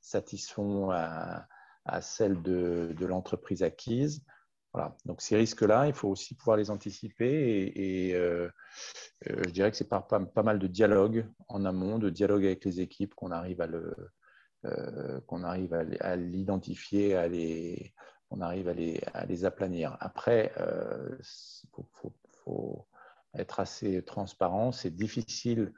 satisfont 0.00 0.90
à, 0.90 1.46
à 1.84 2.00
celles 2.00 2.42
de, 2.42 2.94
de 2.96 3.06
l'entreprise 3.06 3.62
acquise? 3.62 4.24
Voilà. 4.74 4.96
Donc 5.06 5.22
ces 5.22 5.36
risques-là, 5.36 5.86
il 5.86 5.94
faut 5.94 6.08
aussi 6.08 6.34
pouvoir 6.34 6.56
les 6.56 6.68
anticiper 6.68 7.72
et, 7.76 8.14
euh, 8.16 8.50
euh, 9.30 9.42
je 9.46 9.50
dirais 9.50 9.70
que 9.70 9.76
c'est 9.76 9.88
par 9.88 10.08
pas, 10.08 10.42
mal 10.42 10.58
de 10.58 10.66
dialogue 10.66 11.28
en 11.48 11.64
amont, 11.64 11.98
de 11.98 12.10
dialogue 12.10 12.44
avec 12.44 12.64
les 12.64 12.80
équipes 12.80 13.14
qu'on 13.14 13.30
arrive 13.30 13.60
à 13.60 13.68
le 13.68 13.94
euh, 14.64 15.20
qu'on 15.28 15.44
arrive 15.44 15.74
à, 15.74 16.16
l'identifier, 16.16 17.14
à 17.14 17.28
les 17.28 17.94
on 18.30 18.40
arrive 18.40 18.68
à 18.68 18.74
les, 18.74 19.00
à 19.12 19.26
les 19.26 19.44
aplanir. 19.44 19.96
Après, 20.00 20.52
il 20.58 21.84
faut, 22.44 22.88
être 23.36 23.60
assez 23.60 24.02
transparent. 24.02 24.72
C'est 24.72 24.94
difficile 24.94 25.72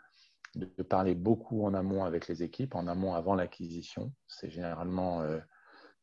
de 0.54 0.82
parler 0.82 1.14
beaucoup 1.14 1.66
en 1.66 1.74
amont 1.74 2.04
avec 2.04 2.28
les 2.28 2.42
équipes, 2.42 2.74
en 2.74 2.86
amont 2.86 3.14
avant 3.14 3.34
l'acquisition. 3.34 4.12
C'est 4.26 4.50
généralement 4.50 5.22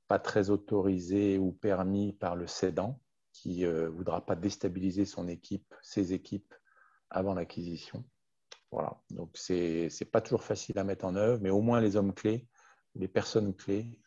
pas 0.08 0.20
très 0.20 0.50
autorisé 0.50 1.38
ou 1.38 1.52
permis 1.52 2.14
par 2.14 2.36
le 2.36 2.48
cédant 2.48 3.00
qui 3.32 3.62
ne 3.62 3.68
euh, 3.68 3.90
voudra 3.90 4.26
pas 4.26 4.36
déstabiliser 4.36 5.06
son 5.06 5.28
équipe, 5.28 5.74
ses 5.82 6.14
équipes 6.14 6.54
avant 7.10 7.34
l'acquisition. 7.34 8.06
Voilà. 8.72 9.02
Donc, 9.10 9.38
ce 9.38 9.84
n'est 9.86 10.10
pas 10.10 10.22
toujours 10.22 10.44
facile 10.44 10.80
à 10.80 10.84
mettre 10.84 11.06
en 11.06 11.16
œuvre, 11.16 11.42
mais 11.42 11.50
au 11.50 11.62
moins 11.62 11.82
les 11.82 11.96
hommes 11.96 12.14
clés, 12.14 12.48
les 12.96 13.08
personnes 13.08 13.56
clés, 13.56 14.00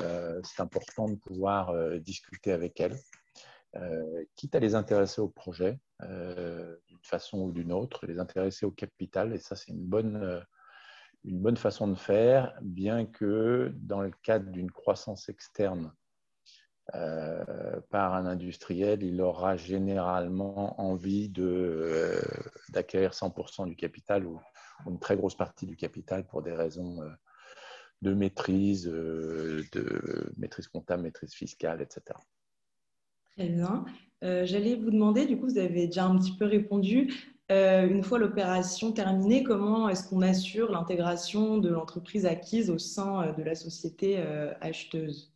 euh, 0.00 0.40
c'est 0.42 0.62
important 0.62 1.08
de 1.08 1.16
pouvoir 1.16 1.70
euh, 1.70 1.98
discuter 1.98 2.52
avec 2.52 2.80
elles, 2.80 2.98
quitte 4.36 4.54
à 4.54 4.58
les 4.58 4.74
intéresser 4.74 5.20
au 5.20 5.28
projet 5.28 5.78
d'une 6.00 7.02
façon 7.02 7.42
ou 7.42 7.52
d'une 7.52 7.72
autre, 7.72 8.06
les 8.06 8.18
intéresser 8.18 8.64
au 8.64 8.70
capital. 8.70 9.34
Et 9.34 9.38
ça, 9.38 9.54
c'est 9.54 9.70
une 9.70 9.84
bonne, 9.84 10.42
une 11.26 11.40
bonne 11.40 11.56
façon 11.56 11.88
de 11.88 11.96
faire, 11.96 12.54
bien 12.62 13.04
que 13.04 13.72
dans 13.74 14.00
le 14.00 14.12
cadre 14.22 14.50
d'une 14.50 14.70
croissance 14.70 15.28
externe 15.28 15.92
euh, 16.94 17.80
par 17.90 18.14
un 18.14 18.26
industriel, 18.26 19.02
il 19.02 19.20
aura 19.20 19.56
généralement 19.56 20.80
envie 20.80 21.32
euh, 21.38 22.20
d'acquérir 22.68 23.10
100% 23.10 23.66
du 23.66 23.74
capital 23.74 24.24
ou, 24.24 24.40
une 24.86 25.00
très 25.00 25.16
grosse 25.16 25.34
partie 25.34 25.66
du 25.66 25.74
capital 25.74 26.26
pour 26.26 26.42
des 26.42 26.52
raisons 26.52 27.02
euh, 27.02 27.08
de 28.02 28.12
maîtrise, 28.14 28.84
de 28.84 30.32
maîtrise 30.36 30.68
comptable, 30.68 31.02
maîtrise 31.02 31.32
fiscale, 31.32 31.80
etc. 31.80 32.02
Très 33.36 33.48
bien. 33.48 33.86
J'allais 34.20 34.76
vous 34.76 34.90
demander, 34.90 35.24
du 35.24 35.38
coup, 35.38 35.46
vous 35.46 35.58
avez 35.58 35.86
déjà 35.86 36.04
un 36.04 36.18
petit 36.18 36.36
peu 36.36 36.44
répondu, 36.44 37.35
euh, 37.52 37.86
une 37.86 38.02
fois 38.02 38.18
l'opération 38.18 38.92
terminée, 38.92 39.44
comment 39.44 39.88
est-ce 39.88 40.08
qu'on 40.08 40.22
assure 40.22 40.72
l'intégration 40.72 41.58
de 41.58 41.68
l'entreprise 41.68 42.26
acquise 42.26 42.70
au 42.70 42.78
sein 42.78 43.28
euh, 43.28 43.32
de 43.32 43.42
la 43.44 43.54
société 43.54 44.18
euh, 44.18 44.52
acheteuse? 44.60 45.32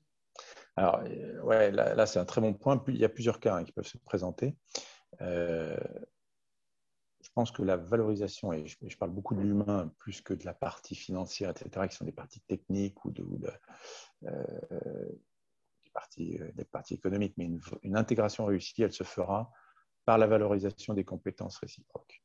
Alors, 0.76 1.02
ouais, 1.45 1.71
là, 1.71 2.07
c'est 2.07 2.19
un 2.19 2.25
très 2.25 2.40
bon 2.40 2.55
point. 2.55 2.83
Il 2.88 2.97
y 2.97 3.05
a 3.05 3.09
plusieurs 3.09 3.38
cas 3.38 3.57
hein, 3.57 3.64
qui 3.64 3.73
peuvent 3.73 3.87
se 3.87 3.99
présenter. 3.99 4.57
je 5.21 5.76
pense 7.35 7.52
que 7.52 7.62
la 7.62 7.76
valorisation, 7.76 8.52
et 8.52 8.67
je, 8.67 8.97
parle 8.97 9.11
beaucoup 9.11 9.35
de 9.35 9.40
l'humain 9.40 9.93
plus 9.99 10.21
que 10.21 10.33
de 10.33 10.45
la 10.45 10.55
partie 10.55 10.95
financière, 10.95 11.50
etc., 11.50 11.87
qui 11.88 11.97
sont 11.97 12.07
des 12.07 12.12
parties 12.12 12.40
techniques 12.40 13.05
ou, 13.05 13.11
de, 13.11 13.25
des, 16.17 16.64
parties, 16.64 16.95
économiques, 16.95 17.35
mais 17.37 17.50
une 17.83 17.97
intégration 17.97 18.47
réussie, 18.47 18.83
elle 18.83 18.93
se 18.93 19.05
fera 19.05 19.52
par 20.04 20.19
la 20.19 20.26
valorisation 20.26 20.95
des 20.95 21.04
compétences 21.04 21.59
réciproques. 21.59 22.23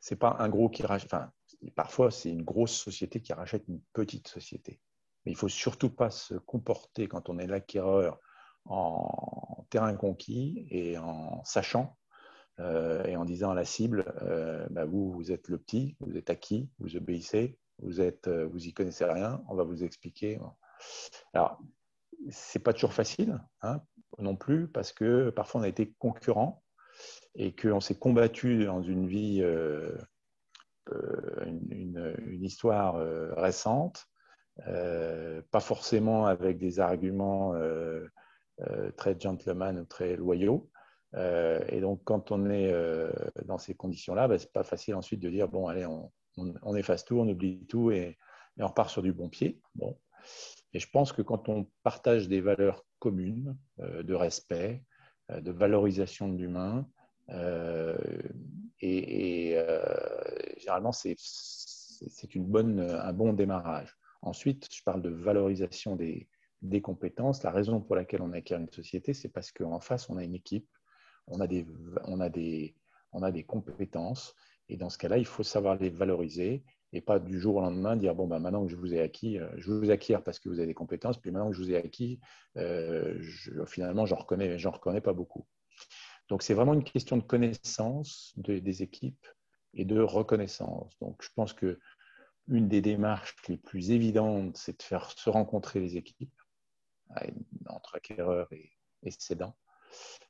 C'est 0.00 0.16
pas 0.16 0.36
un 0.38 0.48
gros 0.48 0.68
qui 0.68 0.82
rachète, 0.82 1.12
enfin, 1.12 1.30
parfois 1.74 2.10
c'est 2.10 2.30
une 2.30 2.42
grosse 2.42 2.74
société 2.74 3.20
qui 3.20 3.32
rachète 3.32 3.66
une 3.68 3.80
petite 3.92 4.28
société. 4.28 4.80
Mais 5.24 5.32
il 5.32 5.36
faut 5.36 5.48
surtout 5.48 5.90
pas 5.90 6.10
se 6.10 6.34
comporter 6.34 7.08
quand 7.08 7.28
on 7.28 7.38
est 7.38 7.46
l'acquéreur 7.46 8.18
en 8.64 9.66
terrain 9.70 9.94
conquis 9.94 10.66
et 10.70 10.98
en 10.98 11.44
sachant 11.44 11.96
euh, 12.58 13.04
et 13.04 13.16
en 13.16 13.24
disant 13.24 13.50
à 13.50 13.54
la 13.54 13.64
cible, 13.64 14.14
euh, 14.22 14.66
bah, 14.70 14.86
vous, 14.86 15.12
vous 15.12 15.30
êtes 15.30 15.48
le 15.48 15.58
petit, 15.58 15.96
vous 16.00 16.16
êtes 16.16 16.30
acquis, 16.30 16.70
vous 16.78 16.96
obéissez, 16.96 17.58
vous 17.78 18.00
êtes, 18.00 18.28
euh, 18.28 18.46
vous 18.46 18.66
y 18.66 18.72
connaissez 18.72 19.04
rien, 19.04 19.42
on 19.48 19.54
va 19.54 19.64
vous 19.64 19.84
expliquer. 19.84 20.38
Alors, 21.34 21.60
c'est 22.30 22.60
pas 22.60 22.72
toujours 22.72 22.94
facile 22.94 23.38
hein, 23.60 23.82
non 24.18 24.36
plus 24.36 24.68
parce 24.68 24.92
que 24.92 25.30
parfois 25.30 25.60
on 25.60 25.64
a 25.64 25.68
été 25.68 25.92
concurrent 25.98 26.62
et 27.36 27.52
qu'on 27.54 27.80
s'est 27.80 27.98
combattu 27.98 28.64
dans 28.64 28.82
une 28.82 29.06
vie, 29.06 29.40
euh, 29.42 29.94
euh, 30.92 31.44
une, 31.46 32.42
histoire 32.42 32.96
euh, 32.96 33.32
récente, 33.34 34.06
pas 35.50 35.60
forcément 35.60 36.26
avec 36.26 36.56
des 36.56 36.80
arguments 36.80 37.52
très 38.96 39.20
gentleman 39.20 39.78
ou 39.80 39.84
très 39.84 40.16
loyaux. 40.16 40.70
et 41.14 41.80
donc, 41.80 42.02
quand 42.04 42.32
on 42.32 42.48
est 42.48 42.72
dans 43.44 43.58
ces 43.58 43.74
conditions-là, 43.74 44.28
bah, 44.28 44.38
ce 44.38 44.44
n'est 44.44 44.52
pas 44.52 44.64
facile 44.64 44.94
ensuite 44.94 45.20
de 45.20 45.28
dire 45.28 45.48
bon, 45.48 45.68
allez, 45.68 45.84
on, 45.84 46.76
efface 46.76 47.04
tout, 47.04 47.18
on 47.18 47.28
oublie 47.28 47.66
tout 47.66 47.90
et, 47.90 48.16
et, 48.56 48.62
on 48.62 48.68
repart 48.68 48.88
sur 48.88 49.02
du 49.02 49.12
bon 49.12 49.28
pied. 49.28 49.60
Bon. 49.74 49.98
Et 50.72 50.78
je 50.78 50.88
pense 50.88 51.12
que 51.12 51.20
quand 51.20 51.50
on 51.50 51.68
partage 51.82 52.26
des 52.26 52.40
valeurs 52.40 52.86
communes 52.98 53.58
de 53.78 54.14
respect, 54.14 54.82
de 55.28 55.50
valorisation 55.50 56.28
de 56.28 56.38
l'humain, 56.38 56.88
euh, 57.30 57.96
et, 58.80 59.54
euh, 59.56 59.82
généralement, 60.58 60.92
c'est 60.92 61.16
un 62.36 63.12
bon 63.12 63.32
démarrage. 63.32 63.96
Ensuite, 64.22 64.68
je 64.72 64.82
parle 64.82 65.02
de 65.02 65.10
valorisation 65.10 65.96
des, 65.96 66.28
compétences. 66.82 67.42
La 67.42 67.50
raison 67.50 67.80
pour 67.80 67.96
laquelle 67.96 68.22
on 68.22 68.32
acquiert 68.32 68.58
une 68.58 68.70
société, 68.70 69.14
c'est 69.14 69.28
parce 69.28 69.52
qu'en 69.52 69.80
face, 69.80 70.10
on 70.10 70.16
a 70.16 70.24
une 70.24 70.34
équipe, 70.34 70.68
on 71.26 71.40
a 71.40 71.46
des, 71.46 71.66
on 72.04 72.20
a 72.20 72.28
des, 72.28 72.74
on 73.12 73.22
a 73.22 73.30
des 73.30 73.44
compétences. 73.44 74.34
Et 74.68 74.76
dans 74.76 74.90
ce 74.90 74.98
cas-là, 74.98 75.18
il 75.18 75.26
faut 75.26 75.44
savoir 75.44 75.76
les 75.76 75.90
valoriser 75.90 76.64
et 76.92 77.00
pas 77.00 77.18
du 77.18 77.38
jour 77.38 77.56
au 77.56 77.60
lendemain 77.60 77.96
dire 77.96 78.14
bon 78.14 78.26
ben 78.26 78.38
maintenant 78.38 78.64
que 78.64 78.70
je 78.70 78.76
vous 78.76 78.94
ai 78.94 79.00
acquis, 79.00 79.38
euh, 79.38 79.48
je 79.56 79.70
vous 79.70 79.90
acquiert 79.90 80.22
parce 80.22 80.38
que 80.38 80.48
vous 80.48 80.58
avez 80.58 80.66
des 80.66 80.74
compétences, 80.74 81.18
puis 81.18 81.30
maintenant 81.30 81.50
que 81.50 81.56
je 81.56 81.62
vous 81.62 81.70
ai 81.70 81.76
acquis, 81.76 82.20
euh, 82.56 83.20
finalement 83.66 84.06
j'en 84.06 84.16
reconnais, 84.16 84.56
reconnais 84.56 85.00
pas 85.00 85.12
beaucoup. 85.12 85.46
Donc 86.28 86.42
c'est 86.42 86.54
vraiment 86.54 86.74
une 86.74 86.84
question 86.84 87.16
de 87.16 87.22
connaissance 87.22 88.32
des 88.36 88.82
équipes 88.82 89.26
et 89.74 89.84
de 89.84 90.00
reconnaissance. 90.00 90.96
Donc 91.00 91.22
je 91.22 91.28
pense 91.34 91.52
que 91.52 91.78
une 92.48 92.68
des 92.68 92.80
démarches 92.80 93.34
les 93.48 93.56
plus 93.56 93.90
évidentes, 93.90 94.56
c'est 94.56 94.78
de 94.78 94.82
faire 94.82 95.10
se 95.10 95.30
rencontrer 95.30 95.80
les 95.80 95.96
équipes 95.96 96.32
entre 97.66 97.96
acquéreurs 97.96 98.52
et, 98.52 98.72
et 99.02 99.10
cédants 99.10 99.56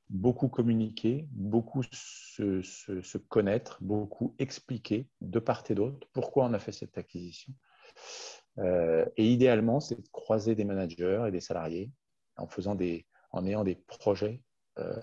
beaucoup 0.09 0.49
communiquer, 0.49 1.27
beaucoup 1.33 1.83
se, 1.83 3.19
connaître, 3.29 3.79
beaucoup 3.81 4.35
expliquer 4.39 5.09
de 5.21 5.39
part 5.39 5.65
et 5.69 5.75
d'autre 5.75 6.07
pourquoi 6.13 6.47
on 6.47 6.53
a 6.53 6.59
fait 6.59 6.73
cette 6.73 6.97
acquisition. 6.99 7.53
Euh, 8.59 9.05
et 9.17 9.27
idéalement, 9.27 9.81
c'est 9.81 9.97
de 9.97 10.09
croiser 10.09 10.55
des 10.55 10.65
managers 10.65 11.25
et 11.29 11.31
des 11.31 11.41
salariés 11.41 11.91
en, 12.37 12.47
faisant 12.47 12.75
des, 12.75 13.07
en 13.33 13.45
ayant 13.47 13.65
des 13.65 13.75
projets 13.75 14.43
euh, 14.79 14.95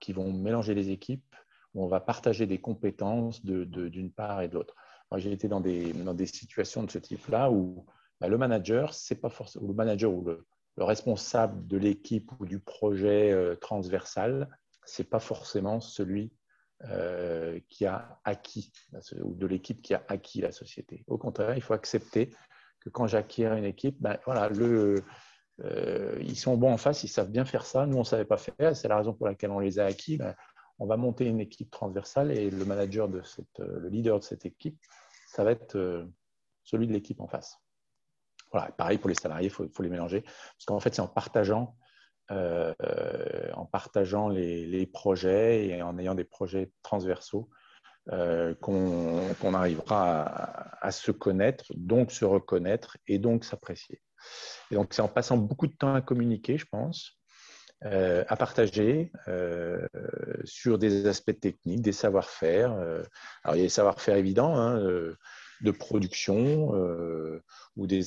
qui 0.00 0.12
vont 0.12 0.32
mélanger 0.32 0.74
les 0.74 0.90
équipes, 0.90 1.34
où 1.74 1.84
on 1.84 1.88
va 1.88 2.00
partager 2.00 2.46
des 2.46 2.58
compétences 2.58 3.44
d'une 3.44 3.64
de, 3.66 4.08
part 4.08 4.42
et 4.42 4.48
de 4.48 4.54
l'autre. 4.54 4.74
Moi, 5.10 5.18
j'ai 5.18 5.32
été 5.32 5.48
dans 5.48 5.60
des, 5.60 5.92
dans 5.92 6.14
des 6.14 6.26
situations 6.26 6.82
de 6.82 6.90
ce 6.90 6.98
type-là 6.98 7.50
où 7.50 7.86
bah, 8.20 8.28
le 8.28 8.38
manager, 8.38 8.94
c'est 8.94 9.20
pas 9.20 9.30
forcément 9.30 9.66
le 9.66 9.74
manager 9.74 10.12
ou 10.12 10.24
le, 10.24 10.46
le 10.76 10.84
responsable 10.84 11.66
de 11.66 11.76
l'équipe 11.76 12.30
ou 12.40 12.46
du 12.46 12.58
projet 12.58 13.32
euh, 13.32 13.54
transversal, 13.56 14.48
ce 14.86 15.02
n'est 15.02 15.08
pas 15.08 15.20
forcément 15.20 15.80
celui 15.80 16.32
euh, 16.84 17.60
qui 17.68 17.84
a 17.84 18.18
acquis, 18.24 18.72
ou 19.22 19.34
de 19.34 19.46
l'équipe 19.46 19.82
qui 19.82 19.94
a 19.94 20.02
acquis 20.08 20.40
la 20.40 20.52
société. 20.52 21.04
Au 21.06 21.18
contraire, 21.18 21.54
il 21.54 21.60
faut 21.62 21.74
accepter 21.74 22.30
que 22.80 22.88
quand 22.88 23.06
j'acquiers 23.06 23.46
une 23.46 23.64
équipe, 23.64 23.96
ben, 24.00 24.18
voilà, 24.24 24.48
le, 24.48 25.04
euh, 25.64 26.16
ils 26.20 26.38
sont 26.38 26.56
bons 26.56 26.72
en 26.72 26.76
face, 26.76 27.04
ils 27.04 27.08
savent 27.08 27.30
bien 27.30 27.44
faire 27.44 27.64
ça. 27.64 27.86
Nous, 27.86 27.96
on 27.96 28.00
ne 28.00 28.04
savait 28.04 28.24
pas 28.24 28.36
faire. 28.36 28.76
C'est 28.76 28.88
la 28.88 28.96
raison 28.96 29.12
pour 29.12 29.26
laquelle 29.26 29.50
on 29.50 29.58
les 29.58 29.78
a 29.78 29.84
acquis. 29.84 30.16
Ben, 30.16 30.34
on 30.78 30.86
va 30.86 30.96
monter 30.96 31.26
une 31.26 31.40
équipe 31.40 31.70
transversale 31.70 32.32
et 32.32 32.50
le 32.50 32.64
manager 32.64 33.08
de 33.08 33.20
cette, 33.22 33.58
le 33.58 33.88
leader 33.88 34.18
de 34.18 34.24
cette 34.24 34.46
équipe, 34.46 34.78
ça 35.26 35.44
va 35.44 35.52
être 35.52 36.06
celui 36.64 36.86
de 36.86 36.92
l'équipe 36.92 37.20
en 37.20 37.28
face. 37.28 37.60
Voilà, 38.52 38.72
pareil 38.72 38.98
pour 38.98 39.08
les 39.08 39.14
salariés, 39.14 39.48
il 39.48 39.50
faut, 39.50 39.82
les 39.82 39.88
mélanger. 39.88 40.22
Parce 40.22 40.64
qu'en 40.66 40.80
fait, 40.80 40.94
c'est 40.94 41.02
en 41.02 41.08
partageant, 41.08 41.76
euh, 42.30 42.74
en 43.54 43.66
partageant 43.66 44.28
les, 44.28 44.86
projets 44.86 45.66
et 45.66 45.82
en 45.82 45.98
ayant 45.98 46.14
des 46.14 46.24
projets 46.24 46.72
transversaux 46.82 47.48
euh, 48.12 48.54
qu'on 48.54 49.54
arrivera 49.54 50.24
à, 50.80 50.90
se 50.90 51.10
connaître, 51.10 51.72
donc 51.76 52.12
se 52.12 52.24
reconnaître 52.24 52.96
et 53.06 53.18
donc 53.18 53.44
s'apprécier. 53.44 54.00
Et 54.70 54.74
donc, 54.74 54.92
c'est 54.92 55.02
en 55.02 55.08
passant 55.08 55.36
beaucoup 55.36 55.66
de 55.66 55.74
temps 55.74 55.94
à 55.94 56.00
communiquer, 56.00 56.58
je 56.58 56.66
pense, 56.66 57.18
euh, 57.84 58.24
à 58.28 58.36
partager 58.36 59.12
sur 60.44 60.78
des 60.78 61.06
aspects 61.06 61.38
techniques, 61.38 61.82
des 61.82 61.92
savoir-faire. 61.92 62.72
alors, 62.72 63.56
il 63.56 63.58
y 63.58 63.60
a 63.60 63.64
des 63.64 63.68
savoir-faire 63.68 64.16
évidents. 64.16 64.56
Hein, 64.56 65.14
de 65.60 65.70
production 65.70 66.74
euh, 66.74 67.42
ou, 67.76 67.86
des, 67.86 68.04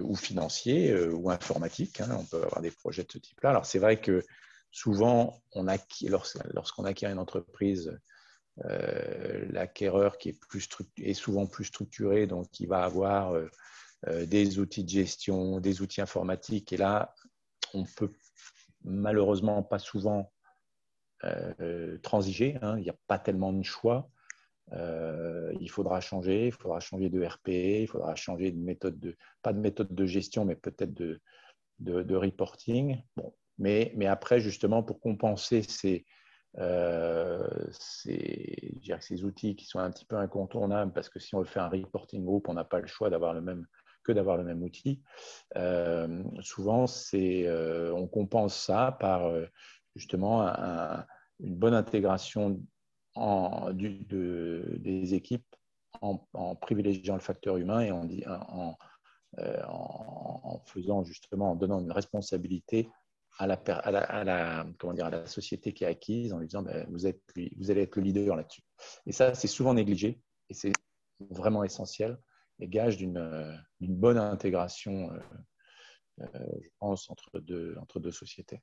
ou 0.00 0.14
financiers 0.14 0.90
euh, 0.90 1.12
ou 1.12 1.30
informatiques. 1.30 2.00
Hein. 2.00 2.16
On 2.18 2.24
peut 2.24 2.42
avoir 2.42 2.60
des 2.60 2.70
projets 2.70 3.04
de 3.04 3.12
ce 3.12 3.18
type-là. 3.18 3.50
Alors, 3.50 3.66
c'est 3.66 3.78
vrai 3.78 4.00
que 4.00 4.24
souvent, 4.70 5.40
on 5.52 5.66
lorsqu'on 6.04 6.84
acquiert 6.84 7.10
une 7.10 7.18
entreprise, 7.18 7.88
euh, 7.88 7.98
l'acquéreur 9.50 10.18
qui 10.18 10.30
est, 10.30 10.40
plus 10.48 10.68
est 10.98 11.14
souvent 11.14 11.46
plus 11.46 11.66
structuré, 11.66 12.26
donc 12.26 12.58
il 12.60 12.66
va 12.66 12.82
avoir 12.82 13.32
des 14.06 14.58
outils 14.58 14.84
de 14.84 14.88
gestion, 14.88 15.60
des 15.60 15.80
outils 15.80 16.00
informatiques. 16.00 16.72
Et 16.72 16.76
là, 16.76 17.14
on 17.74 17.84
peut 17.84 18.12
malheureusement 18.84 19.62
pas 19.62 19.78
souvent 19.78 20.32
transiger. 22.02 22.58
Hein. 22.62 22.78
Il 22.78 22.82
n'y 22.82 22.90
a 22.90 22.96
pas 23.06 23.18
tellement 23.18 23.52
de 23.52 23.62
choix. 23.62 24.10
Euh, 24.72 25.52
il 25.60 25.70
faudra 25.70 26.00
changer, 26.00 26.46
il 26.46 26.52
faudra 26.52 26.80
changer 26.80 27.08
de 27.08 27.24
RP, 27.24 27.48
il 27.48 27.86
faudra 27.86 28.14
changer 28.14 28.52
de 28.52 28.58
méthode 28.58 28.98
de, 28.98 29.16
pas 29.42 29.52
de 29.52 29.60
méthode 29.60 29.94
de 29.94 30.06
gestion, 30.06 30.44
mais 30.44 30.56
peut-être 30.56 30.92
de, 30.92 31.20
de, 31.80 32.14
reporting. 32.14 33.02
Bon, 33.16 33.34
mais, 33.56 33.92
mais 33.96 34.06
après, 34.06 34.40
justement, 34.40 34.82
pour 34.82 35.00
compenser 35.00 35.62
ces, 35.62 36.04
euh, 36.56 37.46
ces, 37.70 38.74
ces, 39.00 39.24
outils 39.24 39.54
qui 39.54 39.66
sont 39.66 39.78
un 39.78 39.90
petit 39.90 40.06
peu 40.06 40.16
incontournables, 40.16 40.92
parce 40.92 41.08
que 41.08 41.18
si 41.18 41.34
on 41.34 41.44
fait 41.44 41.60
un 41.60 41.68
reporting 41.68 42.24
group, 42.24 42.48
on 42.48 42.54
n'a 42.54 42.64
pas 42.64 42.80
le 42.80 42.86
choix 42.86 43.10
que 43.10 44.12
d'avoir 44.12 44.36
le 44.38 44.44
même 44.44 44.62
outil. 44.62 45.02
Euh, 45.56 46.22
souvent, 46.40 46.86
c'est, 46.86 47.46
on 47.92 48.06
compense 48.06 48.56
ça 48.56 48.96
par 48.98 49.30
justement 49.94 50.48
une 51.40 51.56
bonne 51.56 51.74
intégration 51.74 52.60
en, 53.14 53.72
des 53.72 55.14
équipes 55.14 55.44
en, 56.00 56.54
privilégiant 56.56 57.14
le 57.14 57.20
facteur 57.20 57.56
humain 57.56 57.80
et 57.80 57.90
en, 57.90 58.08
euh, 59.38 59.62
en, 59.68 60.40
en, 60.42 60.58
faisant 60.64 61.04
justement, 61.04 61.52
en 61.52 61.54
donnant 61.54 61.80
une 61.80 61.92
responsabilité 61.92 62.88
à 63.38 63.46
la, 63.46 63.54
à 63.54 63.90
la, 63.90 64.00
à 64.00 64.24
la, 64.24 64.66
comment 64.78 64.92
dire, 64.92 65.06
à 65.06 65.10
la 65.10 65.26
société 65.26 65.72
qui 65.72 65.84
est 65.84 65.86
acquise 65.86 66.32
en 66.32 66.38
lui 66.38 66.48
disant 66.48 66.62
ben, 66.62 66.86
vous, 66.90 67.06
êtes, 67.06 67.22
vous 67.56 67.70
allez 67.70 67.82
être 67.82 67.96
le 67.96 68.02
leader 68.02 68.36
là-dessus. 68.36 68.62
Et 69.06 69.12
ça, 69.12 69.34
c'est 69.34 69.48
souvent 69.48 69.74
négligé 69.74 70.20
et 70.50 70.54
c'est 70.54 70.72
vraiment 71.30 71.64
essentiel 71.64 72.18
et 72.60 72.68
gage 72.68 72.96
d'une 72.96 73.62
bonne 73.80 74.18
intégration, 74.18 75.12
euh, 75.12 75.18
euh, 76.22 76.26
je 76.60 76.68
pense, 76.78 77.08
entre 77.10 77.38
deux, 77.40 77.76
entre 77.80 78.00
deux 78.00 78.10
sociétés. 78.10 78.60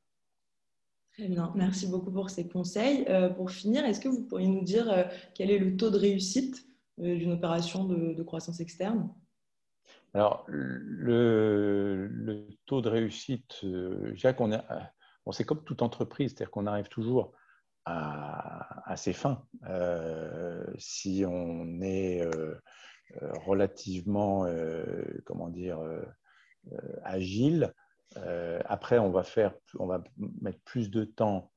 Très 1.13 1.29
bien, 1.29 1.53
merci 1.55 1.87
beaucoup 1.87 2.11
pour 2.11 2.29
ces 2.29 2.47
conseils. 2.47 3.05
Euh, 3.07 3.29
pour 3.29 3.49
finir, 3.49 3.85
est-ce 3.85 4.01
que 4.01 4.09
vous 4.09 4.23
pourriez 4.25 4.49
nous 4.49 4.63
dire 4.63 5.09
quel 5.33 5.49
est 5.49 5.59
le 5.59 5.77
taux 5.77 5.89
de 5.89 5.97
réussite 5.97 6.67
d'une 6.97 7.31
opération 7.31 7.85
de, 7.85 8.21
croissance 8.23 8.59
externe? 8.59 9.09
Alors, 10.13 10.45
le, 10.47 12.47
taux 12.65 12.81
de 12.81 12.89
réussite, 12.89 13.65
Jacques, 14.13 14.39
on, 14.39 14.51
on 15.25 15.31
c'est 15.31 15.43
comme 15.43 15.63
toute 15.63 15.81
entreprise, 15.81 16.31
c'est-à-dire 16.31 16.51
qu'on 16.51 16.67
arrive 16.67 16.87
toujours 16.87 17.33
à, 17.85 18.95
ses 18.95 19.13
fins. 19.13 19.45
si 20.77 21.25
on 21.27 21.81
est 21.81 22.23
relativement, 23.45 24.47
comment 25.25 25.49
dire, 25.49 25.79
agile, 27.03 27.73
euh, 28.17 28.59
après, 28.65 28.99
on 28.99 29.11
va, 29.11 29.23
faire, 29.23 29.53
on 29.79 29.87
va 29.87 30.03
mettre 30.41 30.59
plus 30.61 30.89
de 30.89 31.03
temps 31.03 31.51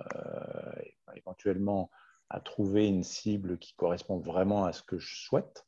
euh, 0.00 0.72
éventuellement 1.14 1.90
à 2.30 2.40
trouver 2.40 2.88
une 2.88 3.02
cible 3.02 3.58
qui 3.58 3.74
correspond 3.74 4.18
vraiment 4.18 4.64
à 4.64 4.72
ce 4.72 4.82
que 4.82 4.98
je 4.98 5.22
souhaite. 5.22 5.66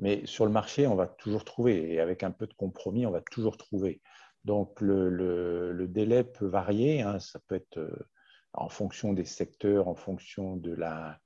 Mais 0.00 0.26
sur 0.26 0.44
le 0.44 0.50
marché, 0.50 0.86
on 0.86 0.96
va 0.96 1.06
toujours 1.06 1.44
trouver. 1.44 1.92
Et 1.92 2.00
avec 2.00 2.22
un 2.22 2.32
peu 2.32 2.46
de 2.46 2.54
compromis, 2.54 3.06
on 3.06 3.10
va 3.10 3.20
toujours 3.20 3.56
trouver. 3.56 4.00
Donc, 4.44 4.80
le, 4.80 5.86
délai 5.88 6.24
peut 6.24 6.46
varier. 6.46 7.02
Hein. 7.02 7.20
Ça 7.20 7.38
peut 7.46 7.54
être 7.54 7.78
euh, 7.78 8.08
en 8.52 8.68
fonction 8.68 9.12
des 9.12 9.24
secteurs, 9.24 9.86
en 9.86 9.94
fonction 9.94 10.56
de 10.56 10.72
la, 10.72 11.18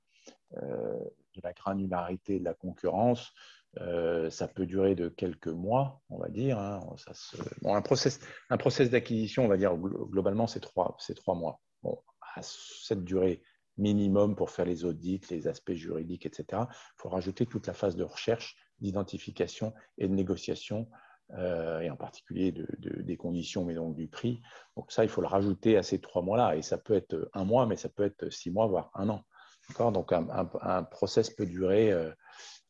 la 0.51 1.53
granularité 1.53 2.39
de 2.39 2.43
la 2.43 2.53
concurrence. 2.53 3.31
Euh, 3.81 4.29
ça 4.29 4.47
peut 4.47 4.65
durer 4.65 4.95
de 4.95 5.09
quelques 5.09 5.47
mois, 5.47 6.01
on 6.09 6.17
va 6.17 6.29
dire. 6.29 6.59
Hein. 6.59 6.81
un 7.65 7.81
process, 7.81 8.19
un 8.49 8.57
process 8.57 8.89
d'acquisition, 8.89 9.45
on 9.45 9.47
va 9.47 9.57
dire 9.57 9.75
globalement, 9.75 10.47
c'est 10.47 10.61
trois, 10.61 10.95
trois 11.15 11.35
mois. 11.35 11.59
Bon, 11.83 12.01
à 12.35 12.41
cette 12.41 13.03
durée 13.03 13.41
minimum 13.77 14.35
pour 14.35 14.49
faire 14.49 14.65
les 14.65 14.85
audits, 14.85 15.21
les 15.29 15.47
aspects 15.47 15.73
juridiques, 15.73 16.25
etc., 16.25 16.63
il 16.69 16.95
faut 16.95 17.09
rajouter 17.09 17.45
toute 17.45 17.67
la 17.67 17.73
phase 17.73 17.97
de 17.97 18.03
recherche, 18.03 18.55
d'identification 18.79 19.73
et 19.97 20.07
de 20.07 20.13
négociation, 20.13 20.87
euh, 21.33 21.79
et 21.79 21.89
en 21.89 21.95
particulier 21.95 22.51
de, 22.51 22.67
des 22.77 23.17
conditions, 23.17 23.65
mais 23.65 23.73
donc 23.73 23.95
du 23.95 24.07
prix. 24.07 24.43
Donc 24.77 24.91
ça, 24.91 25.03
il 25.03 25.09
faut 25.09 25.21
le 25.21 25.27
rajouter 25.27 25.75
à 25.75 25.81
ces 25.81 25.99
trois 25.99 26.21
mois-là. 26.21 26.55
Et 26.55 26.61
ça 26.61 26.77
peut 26.77 26.93
être 26.93 27.29
un 27.33 27.45
mois, 27.45 27.65
mais 27.65 27.77
ça 27.77 27.89
peut 27.89 28.03
être 28.03 28.31
six 28.31 28.51
mois, 28.51 28.67
voire 28.67 28.91
un 28.93 29.09
an. 29.09 29.23
Donc 29.79 30.13
un, 30.13 30.27
un, 30.61 30.83
process 30.83 31.29
peut 31.31 31.47
durer... 31.47 31.91
Euh, 31.91 32.11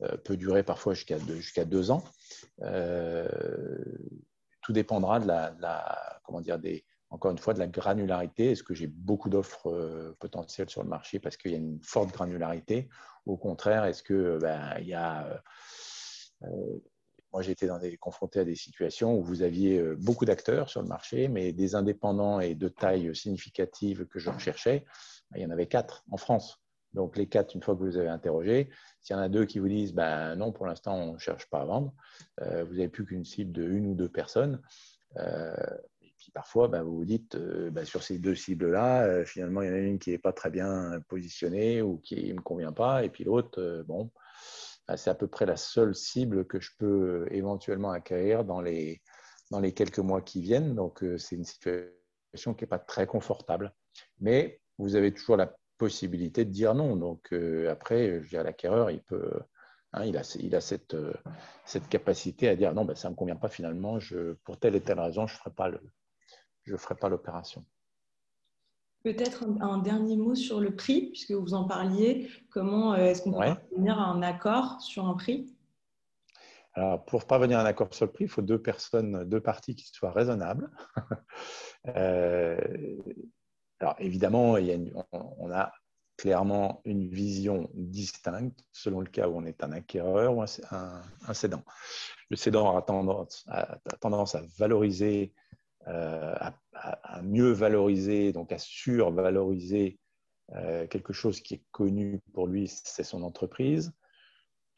euh, 0.01 0.17
peut 0.17 0.35
durer 0.35 0.61
parfois 0.61 0.93
jusqu'à 0.93 1.17
deux, 1.19 1.35
jusqu'à 1.35 1.63
deux 1.63 1.89
ans. 1.89 2.03
Tout 4.61 4.73
dépendra 4.73 5.21
de 5.21 5.27
la, 5.27 6.19
comment 6.23 6.41
dire, 6.41 6.59
des, 6.59 6.85
encore 7.09 7.31
une 7.31 7.37
fois, 7.37 7.53
de 7.53 7.59
la 7.59 7.67
granularité. 7.67 8.51
Est-ce 8.51 8.63
que 8.63 8.73
j'ai 8.73 8.87
beaucoup 8.87 9.29
d'offres 9.29 10.13
potentielles 10.19 10.69
sur 10.69 10.83
le 10.83 10.89
marché 10.89 11.19
parce 11.19 11.37
qu'il 11.37 11.51
y 11.51 11.55
a 11.55 11.59
une 11.59 11.79
forte 11.81 12.11
granularité? 12.11 12.89
Au 13.25 13.37
contraire, 13.37 13.85
est-ce 13.85 14.03
que 14.03 14.37
ben, 14.41 14.75
il 14.79 14.87
y 14.87 14.93
a 14.93 15.41
moi, 17.31 17.45
été 17.45 17.67
dans 17.67 17.79
des, 17.79 17.97
confronté 17.97 18.39
à 18.39 18.45
des 18.45 18.55
situations 18.55 19.17
où 19.17 19.23
vous 19.23 19.41
aviez 19.41 19.81
beaucoup 19.97 20.25
d'acteurs 20.25 20.69
sur 20.69 20.81
le 20.81 20.87
marché, 20.87 21.27
mais 21.27 21.51
des 21.51 21.75
indépendants 21.75 22.39
et 22.39 22.55
de 22.55 22.69
taille 22.69 23.13
significative 23.15 24.05
que 24.05 24.19
je 24.19 24.29
recherchais, 24.29 24.85
ben, 25.31 25.39
il 25.39 25.43
y 25.43 25.45
en 25.45 25.49
avait 25.49 25.67
quatre 25.67 26.03
en 26.11 26.17
France. 26.17 26.61
Donc, 26.93 27.17
les 27.17 27.27
quatre, 27.27 27.53
une 27.55 27.61
fois 27.61 27.75
que 27.75 27.79
vous 27.79 27.87
les 27.87 27.97
avez 27.97 28.07
interrogés, 28.07 28.69
s'il 29.01 29.15
y 29.15 29.19
en 29.19 29.21
a 29.21 29.27
deux 29.27 29.45
qui 29.45 29.59
vous 29.59 29.67
disent 29.67 29.93
ben, 29.93 30.35
non, 30.37 30.53
pour 30.53 30.65
l'instant, 30.65 30.95
on 30.95 31.13
ne 31.13 31.19
cherche 31.19 31.49
pas 31.49 31.59
à 31.59 31.65
vendre, 31.65 31.93
euh, 32.41 32.63
vous 32.63 32.75
n'avez 32.75 32.87
plus 32.87 33.05
qu'une 33.05 33.25
cible 33.25 33.51
de 33.51 33.63
une 33.63 33.87
ou 33.87 33.95
deux 33.95 34.07
personnes. 34.07 34.61
Euh, 35.17 35.53
et 36.01 36.13
puis 36.17 36.31
parfois, 36.31 36.69
ben, 36.69 36.83
vous 36.83 36.95
vous 36.95 37.05
dites 37.05 37.37
sur 37.83 38.01
ces 38.01 38.17
deux 38.17 38.35
cibles-là, 38.35 39.25
finalement, 39.25 39.61
il 39.61 39.67
y 39.67 39.71
en 39.71 39.73
a 39.73 39.79
une 39.79 39.99
qui 39.99 40.11
n'est 40.11 40.17
pas 40.17 40.31
très 40.31 40.49
bien 40.49 41.01
positionnée 41.09 41.81
ou 41.81 41.97
qui 41.97 42.29
ne 42.29 42.35
me 42.35 42.41
convient 42.41 42.71
pas, 42.71 43.03
et 43.03 43.09
puis 43.09 43.25
l'autre, 43.25 43.83
bon, 43.85 44.09
c'est 44.95 45.09
à 45.09 45.15
peu 45.15 45.27
près 45.27 45.45
la 45.45 45.57
seule 45.57 45.95
cible 45.95 46.45
que 46.45 46.59
je 46.59 46.71
peux 46.77 47.27
éventuellement 47.31 47.91
acquérir 47.91 48.43
dans 48.43 48.61
les, 48.61 49.01
dans 49.51 49.59
les 49.59 49.73
quelques 49.73 49.99
mois 49.99 50.21
qui 50.21 50.41
viennent. 50.41 50.75
Donc, 50.75 51.03
c'est 51.17 51.35
une 51.35 51.45
situation 51.45 52.53
qui 52.53 52.63
n'est 52.63 52.67
pas 52.67 52.79
très 52.79 53.07
confortable. 53.07 53.73
Mais 54.19 54.61
vous 54.77 54.95
avez 54.95 55.13
toujours 55.13 55.37
la 55.37 55.55
possibilité 55.77 56.45
de 56.45 56.51
dire 56.51 56.73
non. 56.73 56.95
Donc 56.95 57.31
euh, 57.33 57.69
après, 57.71 58.21
je 58.21 58.29
dirais 58.29 58.43
l'acquéreur, 58.43 58.91
il 58.91 59.01
peut, 59.03 59.31
hein, 59.93 60.05
il 60.05 60.17
a, 60.17 60.37
il 60.39 60.55
a 60.55 60.61
cette, 60.61 60.93
euh, 60.93 61.13
cette 61.65 61.87
capacité 61.89 62.49
à 62.49 62.55
dire 62.55 62.73
non, 62.73 62.85
ben, 62.85 62.95
ça 62.95 63.09
ne 63.09 63.13
me 63.13 63.17
convient 63.17 63.35
pas 63.35 63.49
finalement, 63.49 63.99
je, 63.99 64.33
pour 64.43 64.59
telle 64.59 64.75
et 64.75 64.81
telle 64.81 64.99
raison, 64.99 65.27
je 65.27 65.35
ne 65.35 66.77
ferai 66.77 66.95
pas 66.95 67.09
l'opération. 67.09 67.65
Peut-être 69.05 69.45
un, 69.61 69.77
dernier 69.77 70.17
mot 70.17 70.33
sur 70.33 70.59
le 70.59 70.75
prix, 70.75 71.11
puisque 71.11 71.31
vous 71.31 71.53
en 71.53 71.65
parliez. 71.65 72.27
Comment 72.49 72.95
euh, 72.95 73.05
est-ce 73.05 73.21
qu'on 73.21 73.33
peut 73.33 73.37
parvenir 73.37 73.99
à 73.99 74.05
un 74.05 74.23
accord 74.23 74.81
sur 74.81 75.05
un 75.05 75.13
prix? 75.13 75.55
Alors, 76.73 77.05
pour 77.05 77.27
parvenir 77.27 77.59
à 77.59 77.61
un 77.61 77.65
accord 77.65 77.93
sur 77.93 78.07
le 78.07 78.11
prix, 78.11 78.23
il 78.23 78.29
faut 78.31 78.41
deux 78.41 78.59
personnes, 78.59 79.23
deux 79.25 79.41
parties 79.41 79.75
qui 79.75 79.85
soient 79.93 80.09
raisonnables. 80.09 80.71
Alors 83.79 83.95
évidemment, 83.99 84.57
on, 85.11 85.51
a 85.51 85.71
clairement 86.17 86.81
une 86.83 87.07
vision 87.07 87.69
distincte 87.75 88.65
selon 88.71 89.01
le 89.01 89.07
cas 89.07 89.27
où 89.27 89.37
on 89.37 89.45
est 89.45 89.63
un 89.63 89.71
acquéreur 89.71 90.35
ou 90.35 90.41
un, 90.41 91.33
cédant. 91.35 91.63
Le 92.31 92.37
cédant 92.37 92.81
tendance, 92.81 93.45
à, 93.49 93.77
tendance 93.99 94.33
à 94.33 94.41
valoriser, 94.57 95.31
euh, 95.87 96.35
à, 96.73 97.21
mieux 97.21 97.51
valoriser, 97.51 98.33
donc 98.33 98.51
à 98.51 98.57
survaloriser 98.57 99.99
euh, 100.53 100.87
quelque 100.87 101.13
chose 101.13 101.39
qui 101.41 101.55
est 101.55 101.63
connu 101.71 102.21
pour 102.33 102.47
lui, 102.47 102.67
c'est 102.67 103.03
son 103.03 103.23
entreprise. 103.23 103.93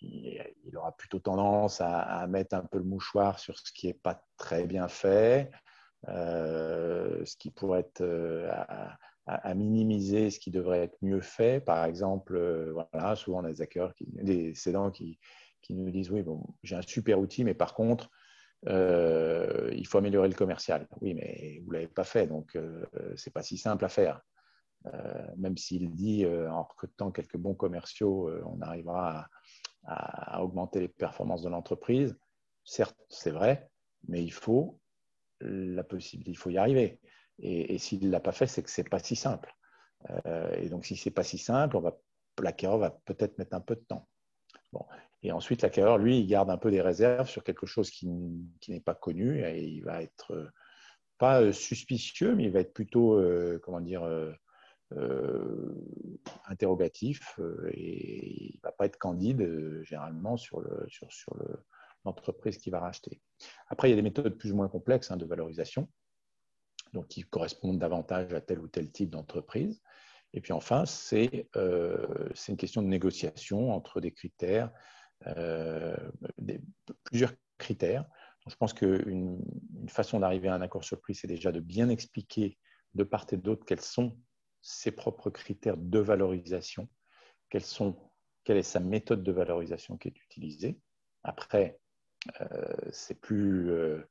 Il, 0.02 0.76
aura 0.76 0.96
plutôt 0.96 1.20
tendance 1.20 1.82
à, 1.82 2.28
mettre 2.28 2.56
un 2.56 2.64
peu 2.64 2.78
le 2.78 2.84
mouchoir 2.84 3.40
sur 3.40 3.58
ce 3.58 3.72
qui 3.72 3.88
n'est 3.88 3.94
pas 3.94 4.22
très 4.38 4.66
bien 4.66 4.88
fait, 4.88 5.50
euh, 6.08 7.26
ce 7.26 7.36
qui 7.36 7.52
pourrait 7.52 7.80
être 7.80 8.04
à, 9.26 9.54
minimiser 9.56 10.30
ce 10.30 10.40
qui 10.40 10.52
devrait 10.52 10.84
être 10.84 10.98
mieux 11.02 11.22
fait. 11.22 11.64
Par 11.64 11.86
exemple, 11.86 12.38
voilà, 12.72 13.16
souvent 13.16 13.42
des 13.42 13.62
acquéreurs, 13.62 13.96
qui, 13.96 14.06
des 14.12 14.54
cédants 14.54 14.92
qui, 14.92 15.20
qui, 15.62 15.74
nous 15.74 15.90
disent 15.90 16.12
oui, 16.12 16.22
bon, 16.22 16.46
j'ai 16.64 16.76
un 16.76 16.82
super 16.82 17.20
outil, 17.20 17.44
mais 17.44 17.56
par 17.56 17.74
contre, 17.74 18.12
il 18.66 19.88
faut 19.88 19.98
améliorer 19.98 20.28
le 20.28 20.36
commercial. 20.36 20.88
Oui, 21.02 21.14
mais 21.14 21.62
vous 21.64 21.70
ne 21.70 21.74
l'avez 21.74 21.88
pas 21.88 22.04
fait, 22.04 22.28
donc 22.28 22.52
ce 22.54 23.30
n'est 23.30 23.34
pas 23.34 23.44
si 23.44 23.58
simple 23.58 23.86
à 23.86 23.90
faire. 23.90 24.22
même 25.38 25.58
s'il 25.58 25.92
dit 25.92 26.26
en 26.26 26.64
recrutant 26.64 27.12
quelques 27.12 27.38
bons 27.38 27.56
commerciaux, 27.56 28.30
on 28.46 28.62
arrivera 28.62 29.28
à, 29.86 30.42
augmenter 30.44 30.80
les 30.80 30.88
performances 30.88 31.44
de 31.44 31.50
l'entreprise. 31.50 32.18
Certes, 32.64 32.98
c'est 33.10 33.32
vrai, 33.32 33.70
mais 34.08 34.24
il 34.24 34.34
faut 34.34 34.80
la 35.40 35.84
possibilité, 35.84 36.32
il 36.32 36.38
faut 36.38 36.50
y 36.50 36.58
arriver. 36.58 37.00
Et, 37.40 37.78
s'il 37.78 38.06
ne 38.06 38.12
l'a 38.12 38.20
pas 38.20 38.32
fait, 38.32 38.48
c'est 38.48 38.64
que 38.64 38.70
ce 38.70 38.82
n'est 38.82 38.90
pas 38.90 39.00
si 39.00 39.16
simple. 39.16 39.54
Euh, 40.26 40.52
et 40.56 40.70
donc, 40.70 40.86
si 40.86 40.96
ce 40.96 41.10
n'est 41.10 41.14
pas 41.14 41.24
si 41.24 41.38
simple, 41.38 41.80
l'acquéreur 42.42 42.80
va 42.80 42.92
peut-être 43.06 43.38
mettre 43.38 43.56
un 43.56 43.62
peu 43.62 43.76
de 43.76 43.82
temps. 43.82 44.08
Bon. 44.72 44.86
Et 45.24 45.32
ensuite, 45.32 45.62
l'acquéreur, 45.62 45.98
lui, 45.98 46.20
il 46.20 46.28
garde 46.28 46.50
un 46.50 46.58
peu 46.58 46.72
des 46.72 46.82
réserves 46.82 47.28
sur 47.28 47.44
quelque 47.44 47.66
chose 47.66 47.90
qui, 47.90 48.08
n'est 48.68 48.80
pas 48.80 48.96
connu 48.96 49.44
et 49.44 49.64
il 49.64 49.82
va 49.82 50.02
être 50.02 50.34
euh, 50.34 50.48
pas 51.18 51.42
euh, 51.42 51.52
suspicieux, 51.52 52.36
mais 52.36 52.46
il 52.46 52.52
va 52.52 52.60
être 52.60 52.74
plutôt, 52.74 53.20
comment 53.64 53.82
dire, 53.82 54.08
interrogatif 56.46 57.40
et 57.72 58.52
il 58.52 58.56
ne 58.56 58.62
va 58.62 58.72
pas 58.72 58.86
être 58.86 58.98
candide 58.98 59.82
généralement 59.84 60.38
sur 60.38 60.62
le, 60.62 60.86
sur, 60.88 61.12
sur 61.12 61.36
le, 61.36 61.64
l'entreprise 62.08 62.58
qui 62.58 62.70
va 62.70 62.80
racheter. 62.80 63.22
Après, 63.68 63.88
il 63.88 63.92
y 63.92 63.94
a 63.94 63.96
des 63.98 64.02
méthodes 64.02 64.38
plus 64.38 64.52
ou 64.52 64.56
moins 64.56 64.70
complexes 64.70 65.12
hein, 65.12 65.18
de 65.18 65.26
valorisation, 65.26 65.88
donc 66.94 67.08
qui 67.08 67.22
correspondent 67.24 67.80
davantage 67.80 68.34
à 68.34 68.42
tel 68.42 68.60
ou 68.60 68.68
tel 68.68 68.92
type 68.92 69.10
d'entreprise. 69.10 69.82
Et 70.34 70.42
puis 70.42 70.54
enfin, 70.54 70.86
c'est 70.86 71.50
euh, 71.56 72.30
une 72.48 72.58
question 72.58 72.82
de 72.82 72.88
négociation 72.88 73.72
entre 73.72 74.02
des 74.02 74.12
critères, 74.12 74.72
euh, 75.26 75.96
plusieurs 77.04 77.34
critères. 77.58 78.06
je 78.48 78.56
pense 78.56 78.74
qu'une 78.74 79.42
une 79.82 79.90
façon 79.90 80.20
d'arriver 80.20 80.48
à 80.48 80.54
un 80.54 80.62
accord 80.62 80.84
sur 80.84 80.96
le 80.96 81.02
prix, 81.02 81.16
c'est 81.16 81.28
déjà 81.28 81.52
de 81.52 81.60
bien 81.60 81.90
expliquer 81.90 82.58
de 82.94 83.04
part 83.04 83.26
et 83.32 83.38
d'autre 83.38 83.66
quels 83.66 83.82
sont 83.82 84.18
ses 84.62 84.92
propres 84.92 85.30
critères 85.30 85.78
de 85.78 86.00
valorisation, 86.00 86.88
quels 87.50 87.64
sont, 87.64 87.98
quelle 88.44 88.58
est 88.58 88.64
sa 88.64 88.80
méthode 88.80 89.24
de 89.24 89.32
valorisation 89.32 89.98
qui 89.98 90.10
est 90.10 90.24
utilisée. 90.24 90.80
Après, 91.24 91.80
euh, 92.42 92.76
c'est 92.92 93.20
plus 93.20 93.72
euh, 93.72 94.08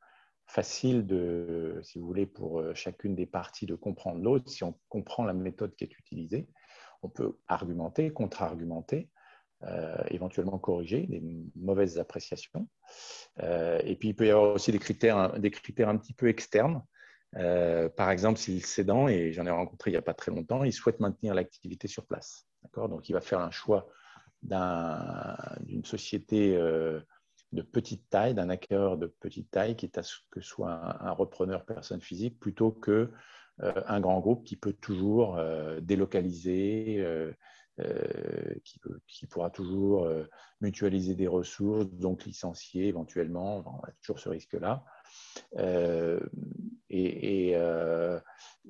facile 0.47 1.07
de, 1.07 1.81
si 1.83 1.99
vous 1.99 2.07
voulez, 2.07 2.27
pour 2.27 2.62
chacune 2.75 3.14
des 3.14 3.27
parties 3.27 3.66
de 3.66 3.75
comprendre 3.75 4.23
l'autre. 4.23 4.51
Si 4.51 4.64
on 4.64 4.79
comprend 4.88 5.25
la 5.25 5.35
méthode 5.35 5.75
qui 5.77 5.85
est 5.85 5.99
utilisée, 5.99 6.49
on 7.03 7.09
peut 7.09 7.38
argumenter, 7.49 8.12
contre-argumenter, 8.12 9.11
éventuellement 10.11 10.59
corriger 10.59 11.07
des 11.07 11.23
mauvaises 11.57 11.99
appréciations. 11.99 12.69
et 13.40 13.97
puis, 13.99 14.11
il 14.11 14.14
peut 14.14 14.27
y 14.27 14.31
avoir 14.31 14.55
aussi 14.55 14.71
des 14.71 14.79
critères, 14.79 15.38
des 15.38 15.51
critères 15.51 15.88
un 15.88 15.97
petit 15.97 16.12
peu 16.12 16.29
externes. 16.29 16.83
par 17.33 18.11
exemple, 18.11 18.38
si 18.38 18.57
le 18.57 18.61
cédant, 18.61 19.09
et 19.09 19.33
j'en 19.33 19.47
ai 19.47 19.51
rencontré 19.51 19.90
il 19.90 19.95
n'y 19.95 19.99
a 19.99 20.03
pas 20.03 20.14
très 20.14 20.31
longtemps, 20.31 20.62
il 20.62 20.73
souhaite 20.73 21.01
maintenir 21.01 21.35
l'activité 21.35 21.88
sur 21.88 22.07
place. 22.07 22.47
Donc, 22.75 23.09
il 23.09 23.12
va 23.12 23.21
faire 23.21 23.40
un 23.40 23.51
choix 23.51 23.88
d'une 24.42 25.85
société 25.85 26.57
de 27.53 27.62
petite 27.62 28.09
taille, 28.09 28.35
d'un 28.35 28.51
acquéreur 28.51 28.99
de 28.99 29.07
petite 29.07 29.51
taille, 29.51 29.77
qui 29.77 29.87
est 29.87 29.99
à 29.99 30.03
ce 30.03 30.16
que 30.31 30.40
soit 30.40 31.03
un, 31.03 31.12
repreneur 31.12 31.64
personne 31.64 32.01
physique, 32.01 32.38
plutôt 32.38 32.71
que 32.71 33.11
euh, 33.62 33.83
un 33.87 34.01
grand 34.01 34.21
groupe 34.21 34.45
qui 34.45 34.57
peut 34.57 34.75
toujours 34.75 35.37
euh, 35.38 35.81
délocaliser, 35.81 36.97
euh, 37.81 38.55
qui, 39.07 39.27
pourra 39.27 39.51
toujours 39.51 40.09
mutualiser 40.61 41.15
des 41.15 41.27
ressources, 41.27 41.87
donc 41.87 42.25
licencier 42.25 42.87
éventuellement. 42.87 43.62
On 43.67 43.85
a 43.85 43.93
toujours 44.03 44.19
ce 44.19 44.29
risque-là. 44.29 44.85
et, 46.89 47.51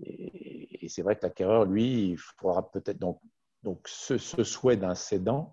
et, 0.02 0.88
c'est 0.88 1.02
vrai 1.02 1.16
que 1.16 1.26
l'acquéreur, 1.26 1.64
lui, 1.64 2.10
il 2.10 2.18
faudra 2.18 2.70
peut-être 2.70 2.98
donc, 2.98 3.20
donc 3.62 3.86
ce, 3.86 4.18
souhait 4.18 4.76
d'un 4.76 4.94
cédant 4.94 5.52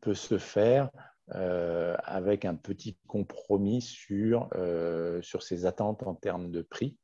peut 0.00 0.14
se 0.14 0.38
faire 0.38 0.90
euh, 1.36 1.94
avec 2.02 2.44
un 2.44 2.56
petit 2.56 2.98
compromis 3.06 3.82
sur, 3.82 4.48
euh, 4.56 5.22
sur 5.22 5.44
ses 5.44 5.64
attentes 5.64 6.02
en 6.02 6.16
termes 6.16 6.50
de 6.50 6.62
prix. 6.62 6.96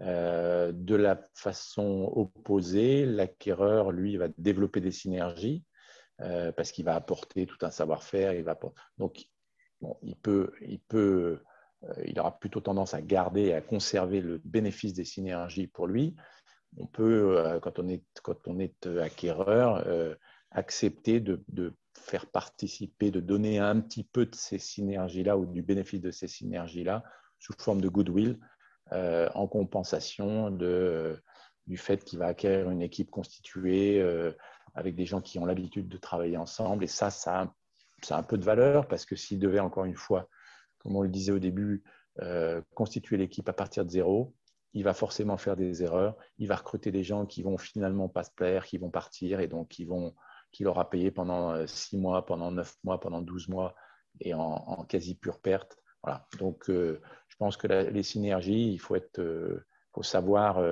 Euh, 0.00 0.72
de 0.72 0.96
la 0.96 1.20
façon 1.34 2.12
opposée, 2.14 3.06
l'acquéreur, 3.06 3.92
lui, 3.92 4.16
va 4.16 4.28
développer 4.38 4.80
des 4.80 4.92
synergies 4.92 5.64
parce 6.56 6.70
qu'il 6.70 6.84
va 6.84 6.94
apporter 6.94 7.44
tout 7.44 7.58
un 7.62 7.70
savoir-faire. 7.70 8.32
Il 8.32 8.44
donc 8.98 9.26
il 10.02 10.16
peut, 10.16 10.52
il 10.62 10.78
peut, 10.78 11.40
il 12.06 12.18
aura 12.20 12.38
plutôt 12.38 12.60
tendance 12.60 12.94
à 12.94 13.02
garder 13.02 13.46
et 13.46 13.54
à 13.54 13.60
conserver 13.60 14.20
le 14.20 14.40
bénéfice 14.44 14.94
des 14.94 15.04
synergies 15.04 15.66
pour 15.66 15.88
lui. 15.88 16.14
On 16.76 16.86
peut, 16.86 17.58
quand 17.62 17.80
on 17.80 17.88
est, 17.88 18.04
quand 18.22 18.46
on 18.46 18.60
est 18.60 18.86
acquéreur, 18.86 19.84
accepter 20.52 21.18
de, 21.18 21.42
de 21.48 21.74
faire 21.98 22.26
participer, 22.26 23.10
de 23.10 23.20
donner 23.20 23.58
un 23.58 23.80
petit 23.80 24.04
peu 24.04 24.26
de 24.26 24.34
ces 24.34 24.58
synergies-là 24.58 25.36
ou 25.36 25.46
du 25.46 25.62
bénéfice 25.62 26.00
de 26.00 26.10
ces 26.10 26.28
synergies-là 26.28 27.04
sous 27.38 27.54
forme 27.58 27.80
de 27.80 27.88
goodwill 27.88 28.38
euh, 28.92 29.28
en 29.34 29.46
compensation 29.46 30.50
de, 30.50 30.66
euh, 30.66 31.16
du 31.66 31.76
fait 31.76 32.04
qu'il 32.04 32.18
va 32.18 32.26
acquérir 32.26 32.70
une 32.70 32.82
équipe 32.82 33.10
constituée 33.10 34.00
euh, 34.00 34.32
avec 34.74 34.94
des 34.94 35.06
gens 35.06 35.20
qui 35.20 35.38
ont 35.38 35.46
l'habitude 35.46 35.88
de 35.88 35.96
travailler 35.96 36.36
ensemble. 36.36 36.84
Et 36.84 36.88
ça, 36.88 37.10
ça 37.10 37.40
a, 37.40 38.16
un 38.16 38.22
peu 38.22 38.36
de 38.36 38.44
valeur 38.44 38.86
parce 38.86 39.06
que 39.06 39.16
s'il 39.16 39.38
devait, 39.38 39.60
encore 39.60 39.84
une 39.84 39.96
fois, 39.96 40.28
comme 40.78 40.96
on 40.96 41.02
le 41.02 41.08
disait 41.08 41.32
au 41.32 41.38
début, 41.38 41.82
constituer 42.74 43.16
l'équipe 43.16 43.48
à 43.48 43.52
partir 43.52 43.84
de 43.84 43.90
zéro, 43.90 44.34
il 44.74 44.84
va 44.84 44.92
forcément 44.92 45.36
faire 45.36 45.56
des 45.56 45.82
erreurs. 45.82 46.16
Il 46.38 46.48
va 46.48 46.56
recruter 46.56 46.92
des 46.92 47.02
gens 47.02 47.26
qui 47.26 47.42
vont 47.42 47.56
finalement 47.56 48.08
pas 48.08 48.22
se 48.22 48.30
plaire, 48.30 48.66
qui 48.66 48.76
vont 48.76 48.90
partir 48.90 49.40
et 49.40 49.48
donc 49.48 49.68
qui 49.68 49.84
vont 49.84 50.14
qu'il 50.54 50.68
aura 50.68 50.88
payé 50.88 51.10
pendant 51.10 51.50
euh, 51.50 51.66
six 51.66 51.98
mois, 51.98 52.24
pendant 52.24 52.50
neuf 52.50 52.76
mois, 52.84 53.00
pendant 53.00 53.20
12 53.20 53.48
mois 53.48 53.74
et 54.20 54.32
en, 54.32 54.84
quasi 54.88 55.16
pure 55.16 55.40
perte. 55.40 55.76
Voilà. 56.02 56.26
Donc, 56.38 56.70
je 57.34 57.38
pense 57.38 57.56
que 57.56 57.66
les 57.66 58.02
synergies, 58.04 58.72
il 58.72 58.78
faut, 58.78 58.94
être, 58.94 59.18
euh, 59.18 59.66
faut 59.92 60.04
savoir, 60.04 60.62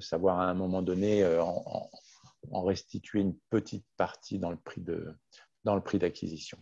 savoir 0.00 0.40
à 0.40 0.46
un 0.46 0.54
moment 0.54 0.80
donné 0.80 1.22
en 1.36 2.62
restituer 2.62 3.20
une 3.20 3.36
petite 3.50 3.84
partie 3.98 4.38
dans 4.38 4.50
le 4.50 4.56
prix 4.56 4.80
de 4.80 5.14
dans 5.64 5.74
le 5.74 5.82
prix 5.82 5.98
d'acquisition. 5.98 6.58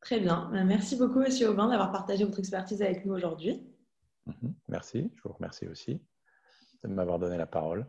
Très 0.00 0.18
bien. 0.18 0.50
Merci 0.64 0.96
beaucoup, 0.96 1.20
Monsieur 1.20 1.48
Aubin, 1.48 1.68
d'avoir 1.68 1.92
partagé 1.92 2.24
votre 2.24 2.38
expertise 2.38 2.82
avec 2.82 3.04
nous 3.04 3.14
aujourd'hui. 3.14 3.62
Mhm. 4.26 4.54
Merci. 4.68 5.10
Je 5.14 5.22
vous 5.22 5.34
remercie 5.34 5.68
aussi 5.68 6.00
de 6.82 6.88
m'avoir 6.88 7.18
donné 7.18 7.36
la 7.36 7.46
parole. 7.46 7.86